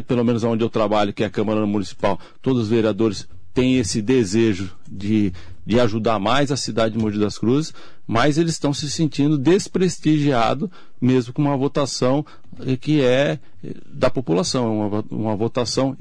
[0.07, 4.01] pelo menos onde eu trabalho, que é a Câmara Municipal, todos os vereadores têm esse
[4.01, 5.33] desejo de,
[5.65, 7.73] de ajudar mais a cidade de Mogi das Cruzes,
[8.07, 12.25] mas eles estão se sentindo desprestigiados, mesmo com uma votação
[12.65, 15.95] eh, que é eh, da população, uma, uma votação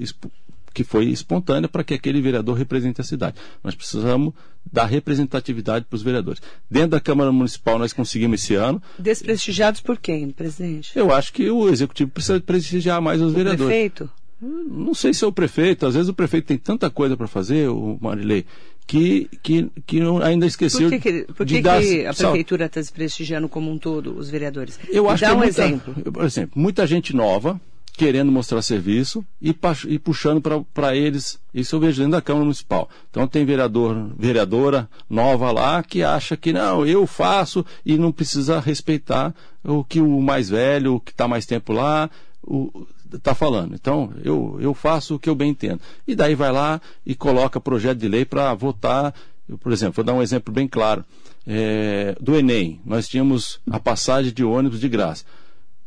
[0.72, 3.36] que foi espontânea para que aquele vereador represente a cidade.
[3.62, 4.32] Nós precisamos
[4.70, 6.40] dar representatividade para os vereadores.
[6.70, 8.82] Dentro da Câmara Municipal nós conseguimos esse ano.
[8.98, 10.92] Desprestigiados por quem, presidente?
[10.94, 13.66] Eu acho que o executivo precisa prestigiar mais os o vereadores.
[13.66, 14.10] Prefeito?
[14.40, 17.68] Não sei se é o prefeito, às vezes o prefeito tem tanta coisa para fazer,
[17.68, 18.44] o Marilei,
[18.92, 21.80] que, que, que ainda esqueceu por que, que, por que, de dar...
[21.80, 24.78] que a prefeitura está desprestigiando como um todo os vereadores?
[24.90, 26.12] Eu acho Dá que é um muita, exemplo.
[26.12, 27.58] Por exemplo, muita gente nova
[27.94, 29.54] querendo mostrar serviço e,
[29.88, 30.42] e puxando
[30.74, 31.40] para eles.
[31.54, 32.88] Isso eu vejo dentro da Câmara Municipal.
[33.10, 38.60] Então tem vereador, vereadora nova lá que acha que não, eu faço e não precisa
[38.60, 39.34] respeitar
[39.64, 42.10] o que o mais velho, o que está mais tempo lá,
[42.42, 42.86] o,
[43.16, 43.74] está falando.
[43.74, 45.80] Então, eu, eu faço o que eu bem entendo.
[46.06, 49.14] E daí vai lá e coloca projeto de lei para votar.
[49.48, 51.04] Eu, por exemplo, vou dar um exemplo bem claro.
[51.46, 55.24] É, do Enem, nós tínhamos a passagem de ônibus de graça.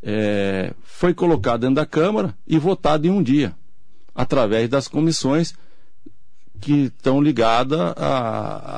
[0.03, 3.55] É, foi colocado dentro da Câmara e votado em um dia,
[4.13, 5.55] através das comissões
[6.59, 7.93] que estão ligadas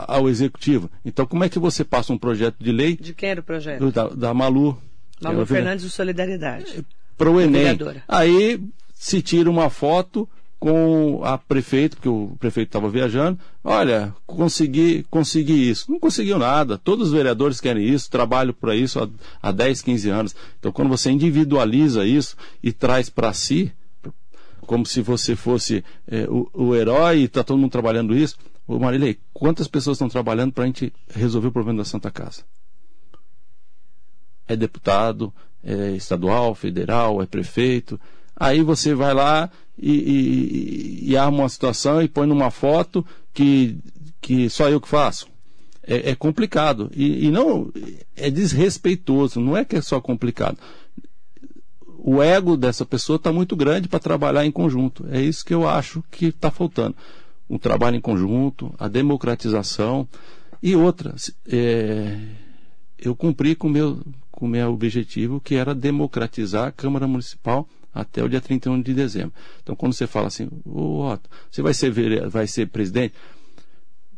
[0.07, 0.89] ao Executivo.
[1.03, 2.95] Então, como é que você passa um projeto de lei?
[2.95, 3.91] De quem era o projeto?
[3.91, 4.77] Da, da Malu.
[5.21, 6.85] Malu Fernandes do Solidariedade
[7.17, 7.77] para o Enem.
[8.07, 8.61] Aí
[8.93, 10.27] se tira uma foto
[10.59, 15.91] com a prefeita, porque o prefeito estava viajando, olha, consegui, consegui isso.
[15.91, 16.77] Não conseguiu nada.
[16.77, 19.07] Todos os vereadores querem isso, trabalho para isso há,
[19.41, 20.35] há 10, 15 anos.
[20.59, 23.71] Então, quando você individualiza isso e traz para si,
[24.61, 28.35] como se você fosse é, o, o, herói e está todo mundo trabalhando isso,
[28.67, 32.43] ô Marilei, quantas pessoas estão trabalhando para a gente resolver o problema da Santa Casa?
[34.47, 35.33] É deputado,
[35.63, 37.99] é estadual, federal, é prefeito.
[38.35, 43.77] Aí você vai lá e, e, e, arma uma situação e põe numa foto que,
[44.21, 45.27] que só eu que faço.
[45.83, 46.91] É, é complicado.
[46.95, 47.71] E, e, não
[48.15, 50.57] é desrespeitoso, não é que é só complicado.
[51.99, 55.05] O ego dessa pessoa está muito grande para trabalhar em conjunto.
[55.09, 56.95] É isso que eu acho que está faltando.
[57.49, 60.07] Um trabalho em conjunto, a democratização
[60.61, 61.15] e outra.
[61.47, 62.17] É,
[62.97, 63.99] eu cumpri com meu,
[64.37, 68.93] com o meu objetivo, que era democratizar a Câmara Municipal até o dia 31 de
[68.93, 69.33] dezembro.
[69.63, 73.15] Então, quando você fala assim, ô Otto, você vai ser, vai ser presidente?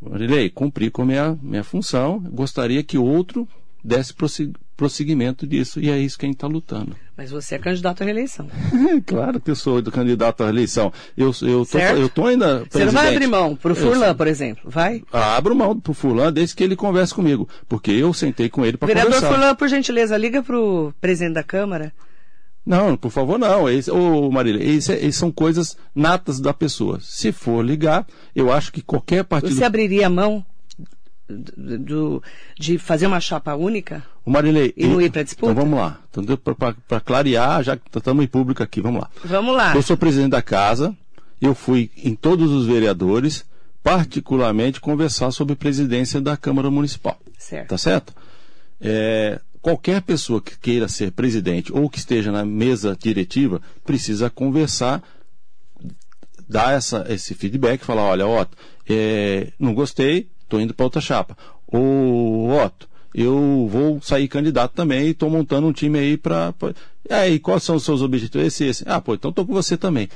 [0.01, 3.47] Marilei, cumpri com a minha, minha função, gostaria que outro
[3.81, 4.13] desse
[4.79, 5.81] prosseguimento disso.
[5.81, 6.95] E é isso que a gente está lutando.
[7.17, 8.47] Mas você é candidato à reeleição.
[9.05, 10.93] claro que eu sou candidato à reeleição.
[11.17, 12.63] Eu, eu, tô, eu tô ainda.
[12.69, 14.71] Você não vai abrir mão para o Furlan, por exemplo?
[14.71, 15.03] Vai?
[15.11, 17.49] Abro mão para o Furlan desde que ele converse comigo.
[17.67, 19.09] Porque eu sentei com ele para conversar.
[19.09, 21.91] Vereador Furlan, por gentileza, liga para o presidente da Câmara.
[22.65, 23.67] Não, por favor, não.
[23.67, 26.99] Esse, ô, Marília, isso, isso são coisas natas da pessoa.
[27.01, 29.55] Se for ligar, eu acho que qualquer partido.
[29.55, 30.45] Você abriria a mão
[31.29, 32.21] do,
[32.57, 34.03] de fazer uma chapa única?
[34.25, 35.51] O Marilei, e não ir para disputa?
[35.51, 35.99] Então vamos lá.
[36.09, 36.37] Então,
[36.87, 39.09] para clarear, já que estamos em público aqui, vamos lá.
[39.23, 39.75] Vamos lá.
[39.75, 40.95] Eu sou presidente da casa,
[41.41, 43.45] eu fui em todos os vereadores,
[43.83, 47.19] particularmente conversar sobre presidência da Câmara Municipal.
[47.37, 47.69] Certo.
[47.69, 48.13] Tá certo?
[48.81, 55.03] É, qualquer pessoa que queira ser presidente ou que esteja na mesa diretiva precisa conversar,
[56.47, 58.57] dar essa, esse feedback, falar, olha, Otto,
[58.89, 61.37] é, não gostei, estou indo para outra chapa.
[61.67, 66.53] Ô, Otto, eu vou sair candidato também e estou montando um time aí para.
[67.07, 68.47] E aí, quais são os seus objetivos?
[68.47, 68.83] Esse, esse.
[68.87, 70.09] Ah, pô, então estou com você também.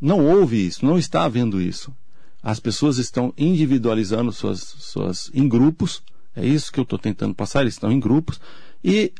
[0.00, 1.94] Não houve isso, não está havendo isso.
[2.42, 6.02] As pessoas estão individualizando suas, suas em grupos.
[6.34, 7.62] É isso que eu estou tentando passar.
[7.62, 8.40] Eles estão em grupos.
[8.82, 9.12] E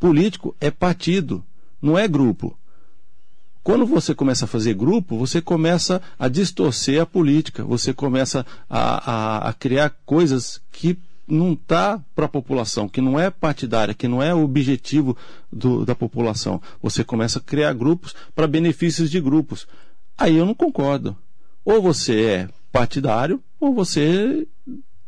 [0.00, 1.44] político é partido,
[1.80, 2.58] não é grupo.
[3.62, 9.12] Quando você começa a fazer grupo, você começa a distorcer a política, você começa a,
[9.12, 10.98] a, a criar coisas que
[11.28, 15.16] não está para a população, que não é partidária, que não é o objetivo
[15.50, 16.60] do, da população.
[16.82, 19.66] Você começa a criar grupos para benefícios de grupos.
[20.18, 21.16] Aí eu não concordo.
[21.64, 24.46] Ou você é partidário, ou você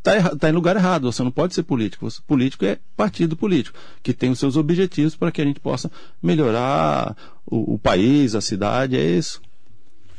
[0.05, 1.11] está tá em lugar errado.
[1.11, 2.09] Você não pode ser político.
[2.09, 5.91] Você, político é partido político, que tem os seus objetivos para que a gente possa
[6.23, 8.97] melhorar o, o país, a cidade.
[8.97, 9.41] É isso.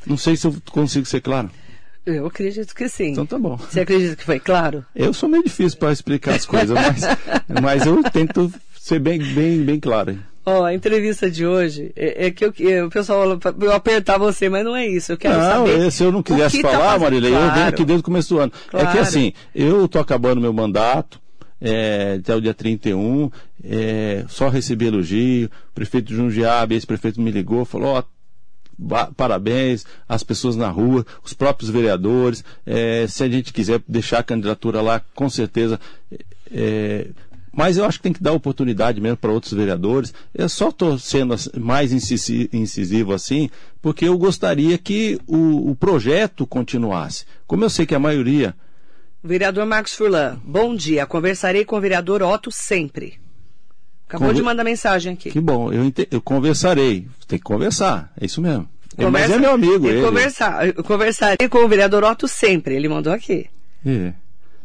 [0.05, 1.49] Não sei se eu consigo ser claro.
[2.05, 3.11] Eu acredito que sim.
[3.11, 3.57] Então tá bom.
[3.57, 4.85] Você acredita que foi claro?
[4.95, 7.01] Eu sou meio difícil para explicar as coisas, mas,
[7.61, 10.19] mas eu tento ser bem, bem, bem claro.
[10.45, 13.73] Ó, oh, a entrevista de hoje é, é que eu, eu, o pessoal fala eu
[13.73, 15.11] apertar você, mas não é isso.
[15.11, 15.91] Eu quero não, saber.
[15.91, 17.45] se eu não quisesse tá falar, tá Marília, claro.
[17.45, 18.51] eu venho aqui desde o começo do ano.
[18.69, 18.87] Claro.
[18.87, 21.19] É que assim, eu tô acabando meu mandato,
[21.59, 23.31] é, até o dia 31,
[23.63, 28.03] é, só recebi elogio, o prefeito de Jundiabe, esse prefeito me ligou, falou, ó,
[29.17, 34.23] parabéns, as pessoas na rua, os próprios vereadores, é, se a gente quiser deixar a
[34.23, 35.79] candidatura lá, com certeza,
[36.51, 37.07] é,
[37.55, 40.13] mas eu acho que tem que dar oportunidade mesmo para outros vereadores.
[40.33, 43.49] Eu só estou sendo mais incisivo assim,
[43.81, 47.25] porque eu gostaria que o, o, projeto continuasse.
[47.47, 48.53] Como eu sei que a maioria.
[49.23, 51.05] Vereador Marcos Furlan, bom dia.
[51.05, 53.19] Conversarei com o vereador Otto sempre.
[54.05, 54.35] Acabou Conver...
[54.35, 55.31] de mandar mensagem aqui.
[55.31, 57.07] Que bom, eu, eu conversarei.
[57.25, 58.67] Tem que conversar, é isso mesmo.
[58.97, 59.29] Conversa...
[59.29, 59.87] Mas é meu amigo.
[59.87, 60.05] Ele.
[60.05, 62.75] Conversar, eu conversarei com o vereador Otto sempre.
[62.75, 63.49] Ele mandou aqui.
[63.85, 64.13] É.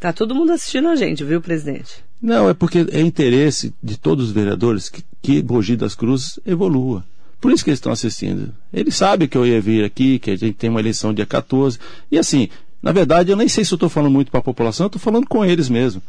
[0.01, 2.03] Tá todo mundo assistindo a gente, viu, presidente?
[2.23, 7.05] Não, é porque é interesse de todos os vereadores que, que Mogi das Cruzes evolua.
[7.39, 8.53] Por isso que eles estão assistindo.
[8.73, 11.79] Eles sabem que eu ia vir aqui, que a gente tem uma eleição dia 14.
[12.11, 12.49] E assim,
[12.83, 15.01] na verdade, eu nem sei se eu estou falando muito para a população, eu estou
[15.01, 16.03] falando com eles mesmo.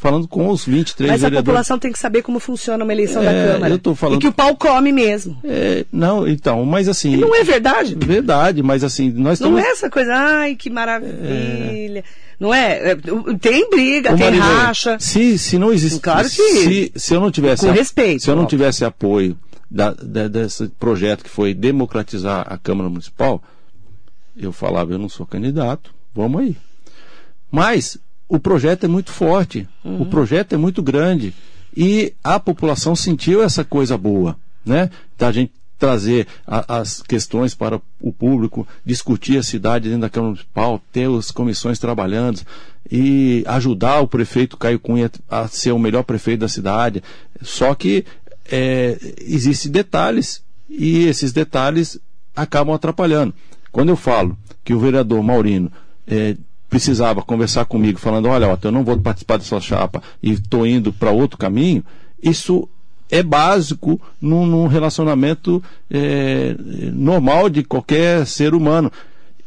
[0.00, 1.22] Falando com os 23 Mas vereadores.
[1.22, 3.74] Mas a população tem que saber como funciona uma eleição é, da Câmara.
[3.74, 4.18] Eu tô falando...
[4.18, 5.36] E que o pau come mesmo.
[5.42, 7.14] É, não, então, mas assim.
[7.14, 7.96] E não é verdade?
[7.96, 9.60] Verdade, mas assim, nós estamos.
[9.60, 11.98] Não é essa coisa, ai, que maravilha.
[11.98, 12.04] É...
[12.38, 12.92] Não é?
[12.92, 12.96] é
[13.40, 14.96] tem briga, tem racha.
[15.00, 15.98] Se, se não existe.
[15.98, 17.66] Claro que se, se eu não tivesse.
[17.66, 18.22] Com respeito.
[18.22, 19.36] Se eu não tivesse apoio
[19.68, 23.42] da, da, desse projeto que foi democratizar a Câmara Municipal,
[24.36, 26.56] eu falava, eu não sou candidato, vamos aí.
[27.50, 30.02] Mas o projeto é muito forte, uhum.
[30.02, 31.32] o projeto é muito grande
[31.76, 34.90] e a população sentiu essa coisa boa, né?
[35.16, 40.30] Da gente trazer a, as questões para o público, discutir a cidade dentro da Câmara
[40.30, 42.40] Municipal, ter as comissões trabalhando
[42.90, 47.02] e ajudar o prefeito Caio Cunha a ser o melhor prefeito da cidade.
[47.40, 48.04] Só que
[48.50, 51.98] é, existem detalhes e esses detalhes
[52.34, 53.32] acabam atrapalhando.
[53.70, 55.70] Quando eu falo que o vereador Maurino
[56.06, 56.36] é,
[56.68, 61.10] precisava conversar comigo, falando: olha, eu não vou participar dessa chapa e estou indo para
[61.10, 61.84] outro caminho,
[62.22, 62.68] isso
[63.10, 66.54] é básico num, num relacionamento é,
[66.92, 68.92] normal de qualquer ser humano.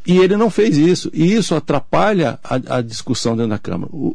[0.04, 1.10] E ele não fez isso.
[1.14, 3.88] E isso atrapalha a, a discussão dentro da Câmara.
[3.92, 4.12] O,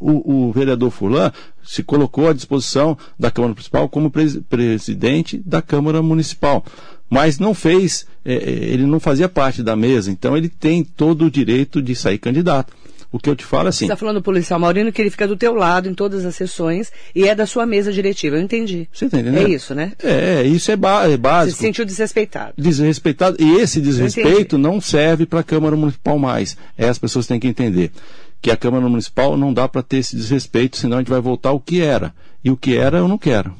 [0.00, 1.32] o, o, vereador Fulan
[1.62, 6.64] se colocou à disposição da Câmara Municipal como pres, presidente da Câmara Municipal.
[7.12, 11.26] Mas não fez, é, é, ele não fazia parte da mesa, então ele tem todo
[11.26, 12.72] o direito de sair candidato.
[13.12, 13.80] O que eu te falo é assim.
[13.80, 16.34] Você está falando do policial Maurino que ele fica do teu lado em todas as
[16.34, 18.36] sessões e é da sua mesa diretiva.
[18.36, 18.88] Eu entendi.
[18.90, 19.46] Você está entendendo?
[19.46, 19.92] É isso, né?
[20.02, 20.76] É, isso é, é
[21.18, 21.50] básico.
[21.50, 22.54] Você se sentiu desrespeitado.
[22.56, 23.36] Desrespeitado.
[23.38, 26.56] E esse desrespeito não serve para a Câmara Municipal mais.
[26.78, 27.92] É, as pessoas têm que entender
[28.40, 31.50] que a Câmara Municipal não dá para ter esse desrespeito, senão a gente vai voltar
[31.50, 32.14] ao que era.
[32.42, 33.54] E o que era, eu não quero.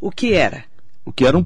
[0.00, 0.64] O que era?
[1.04, 1.44] O que era, um,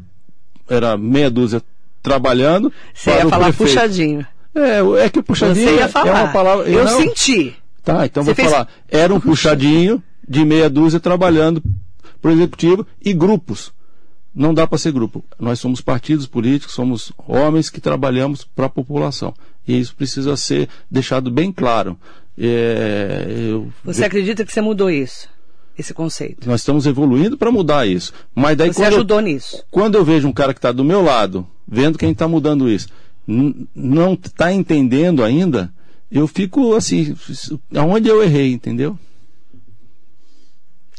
[0.75, 1.62] era meia dúzia
[2.03, 2.73] trabalhando.
[2.95, 3.70] Você ia falar prefeito.
[3.70, 4.27] puxadinho.
[4.55, 6.09] É, é que o puxadinho Você ia falar.
[6.09, 6.68] é uma palavra.
[6.68, 7.01] Eu não...
[7.01, 7.55] senti.
[7.83, 8.51] Tá, então Você vou fez...
[8.51, 8.68] falar.
[8.89, 11.62] Era um puxadinho de meia dúzia trabalhando
[12.20, 13.73] para o executivo e grupos.
[14.35, 15.25] Não dá para ser grupo.
[15.39, 19.35] Nós somos partidos políticos, somos homens que trabalhamos para a população.
[19.66, 21.99] E isso precisa ser deixado bem claro.
[22.39, 23.70] É, eu...
[23.85, 25.29] Você acredita que você mudou isso?
[25.79, 26.49] Esse conceito?
[26.49, 28.12] Nós estamos evoluindo para mudar isso.
[28.35, 29.64] Mas daí você ajudou eu, nisso?
[29.70, 32.89] Quando eu vejo um cara que está do meu lado, vendo quem está mudando isso,
[33.27, 35.73] não está entendendo ainda,
[36.11, 37.16] eu fico assim,
[37.75, 38.99] aonde eu errei, entendeu?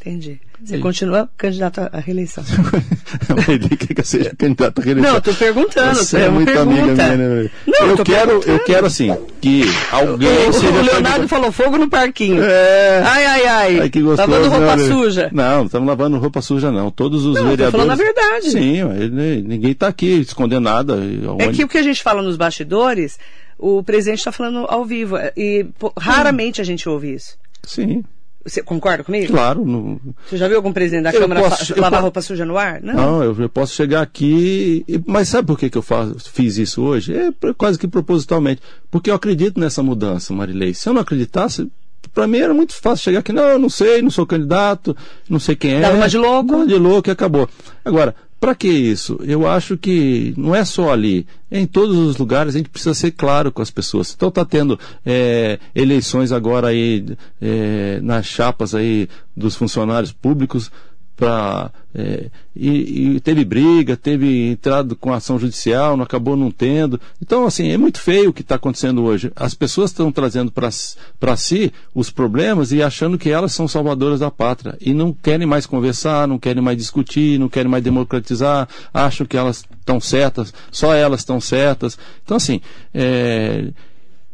[0.02, 0.42] Entendi.
[0.64, 2.44] Você continua candidato à reeleição.
[3.50, 5.12] Ele quer que eu seja candidato à reeleição.
[5.12, 5.96] Não, estou perguntando.
[5.96, 6.82] Você é, é muito pergunta.
[6.82, 7.50] amiga minha, né?
[7.68, 10.68] Não, eu quero, eu quero assim, que alguém o, seja.
[10.68, 11.28] O Leonardo candidato...
[11.28, 12.42] falou fogo no parquinho.
[12.42, 13.04] É.
[13.06, 13.80] Ai, ai, ai.
[13.82, 15.30] ai que gostoso, lavando roupa não, suja.
[15.34, 16.90] Não, não estamos lavando roupa suja, não.
[16.90, 17.72] Todos os não, vereadores.
[17.72, 18.52] falando a verdade.
[18.52, 20.96] Sim, ele, ninguém está aqui escondendo nada.
[20.96, 21.44] Onde...
[21.44, 23.20] É que o que a gente fala nos bastidores,
[23.60, 25.18] o presidente está falando ao vivo.
[25.36, 27.38] E pô, raramente a gente ouve isso.
[27.64, 28.04] Sim.
[28.46, 29.32] Você concorda comigo?
[29.32, 29.64] Claro.
[29.64, 30.00] No...
[30.28, 32.82] Você já viu algum presidente da eu Câmara posso, lavar roupa suja no ar?
[32.82, 34.86] Não, não eu, eu, posso chegar aqui.
[35.06, 37.16] Mas sabe por que, que eu faço, fiz isso hoje?
[37.16, 38.62] É quase que propositalmente.
[38.92, 40.74] Porque eu acredito nessa mudança, Marilei.
[40.74, 41.72] Se eu não acreditasse,
[42.14, 44.96] para mim era muito fácil chegar aqui, não, eu não sei, não sou candidato,
[45.30, 45.82] não sei quem é.
[45.82, 46.56] Dá uma de louco.
[46.56, 47.48] Uma de louco e acabou.
[47.86, 48.14] Agora,
[48.44, 49.18] para que isso?
[49.24, 51.26] Eu acho que não é só ali.
[51.50, 54.14] Em todos os lugares a gente precisa ser claro com as pessoas.
[54.14, 57.06] Então está tendo é, eleições agora aí
[57.42, 60.70] é, nas chapas aí dos funcionários públicos
[61.16, 67.00] para é, e, e, teve briga, teve entrado com ação judicial, não acabou não tendo.
[67.22, 69.32] Então, assim, é muito feio o que está acontecendo hoje.
[69.36, 74.32] As pessoas estão trazendo para si os problemas e achando que elas são salvadoras da
[74.32, 74.76] pátria.
[74.82, 79.38] E não querem mais conversar, não querem mais discutir, não querem mais democratizar, acham que
[79.38, 81.98] elas estão certas, só elas estão certas.
[82.24, 82.60] Então, assim,
[82.92, 83.70] é,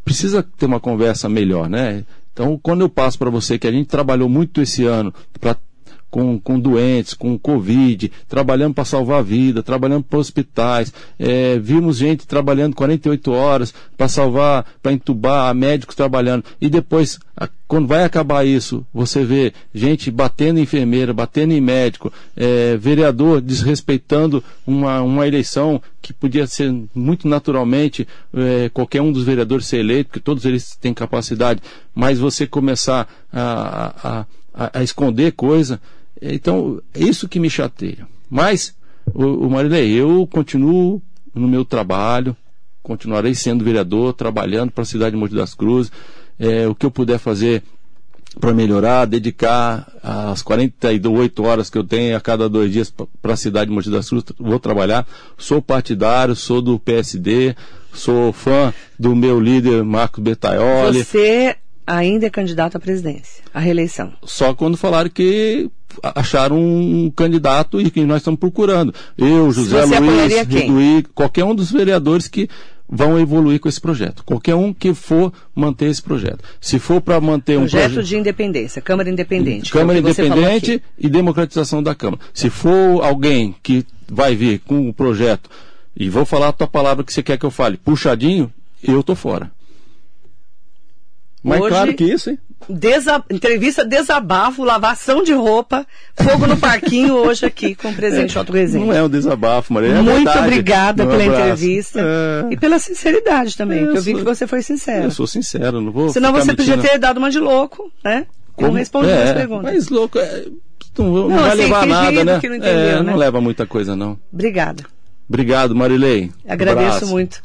[0.06, 2.06] precisa ter uma conversa melhor, né?
[2.32, 5.58] Então, quando eu passo para você que a gente trabalhou muito esse ano para
[6.10, 10.94] com, com doentes, com Covid, trabalhando para salvar a vida, trabalhando para hospitais.
[11.18, 16.44] É, vimos gente trabalhando 48 horas para salvar, para entubar, médicos trabalhando.
[16.60, 17.20] E depois,
[17.68, 23.42] quando vai acabar isso, você vê gente batendo em enfermeira, batendo em médico, é, vereador
[23.42, 29.78] desrespeitando uma, uma eleição que podia ser muito naturalmente é, qualquer um dos vereadores ser
[29.80, 31.62] eleito, porque todos eles têm capacidade,
[31.94, 34.26] mas você começar a, a, a,
[34.74, 35.80] a esconder coisa.
[36.22, 38.08] Então, é isso que me chateia.
[38.30, 38.76] Mas,
[39.14, 41.02] o, o Marilei, eu continuo
[41.34, 42.36] no meu trabalho,
[42.84, 45.92] continuarei sendo vereador, trabalhando para a cidade de Monte das Cruzes.
[46.38, 47.64] É, o que eu puder fazer
[48.40, 53.38] para melhorar, dedicar as 48 horas que eu tenho a cada dois dias para a
[53.38, 55.08] cidade de Monte das Cruzes, vou trabalhar.
[55.38, 57.56] Sou partidário, sou do PSD,
[57.94, 61.04] sou fã do meu líder Marcos Betaioli.
[61.04, 61.56] Você
[61.90, 64.14] ainda é candidato à presidência, à reeleição.
[64.24, 65.70] Só quando falaram que
[66.16, 68.94] acharam um candidato e que nós estamos procurando.
[69.18, 72.48] Eu, José Luiz, Reduí, qualquer um dos vereadores que
[72.88, 74.24] vão evoluir com esse projeto.
[74.24, 76.44] Qualquer um que for manter esse projeto.
[76.62, 78.10] Se for para manter projeto um projeto proje...
[78.10, 79.72] de independência, Câmara Independente.
[79.72, 82.22] Câmara é Independente e democratização da Câmara.
[82.34, 85.50] Se for alguém que vai vir com o um projeto
[85.96, 88.52] e vou falar a tua palavra que você quer que eu fale, puxadinho,
[88.84, 89.52] eu tô fora.
[91.44, 92.40] Mais Hoje, claro que isso, hein?
[92.68, 93.24] Desa...
[93.30, 95.88] Entrevista, desabafo, lavação de roupa,
[96.22, 98.86] fogo no parquinho hoje aqui com o presidente Otto Rezende.
[98.86, 99.92] Não é um desabafo, Maria.
[99.92, 100.40] É Muito verdade.
[100.40, 102.54] obrigada pela entrevista é...
[102.54, 105.06] e pela sinceridade também, que eu vi que você foi sincero.
[105.06, 106.10] Eu sou sincero, não vou.
[106.10, 108.26] Senão você podia ter dado uma de louco, né?
[108.56, 108.72] Como?
[108.72, 109.74] Não respondi é, as perguntas.
[109.74, 110.46] Mas louco, é...
[110.98, 112.24] não, não, não, vai assim, levar nada, né?
[112.24, 113.02] Não, entendeu, é, né?
[113.02, 114.20] não leva muita coisa, não.
[114.34, 114.84] Obrigada.
[115.30, 116.32] Obrigado, Marilei.
[116.48, 117.40] Agradeço muito.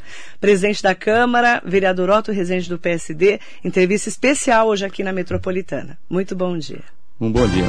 [0.45, 5.97] Presidente da Câmara, vereador Otto Rezende do PSD, entrevista especial hoje aqui na Metropolitana.
[6.07, 6.83] Muito bom dia.
[7.19, 7.65] Um bom dia.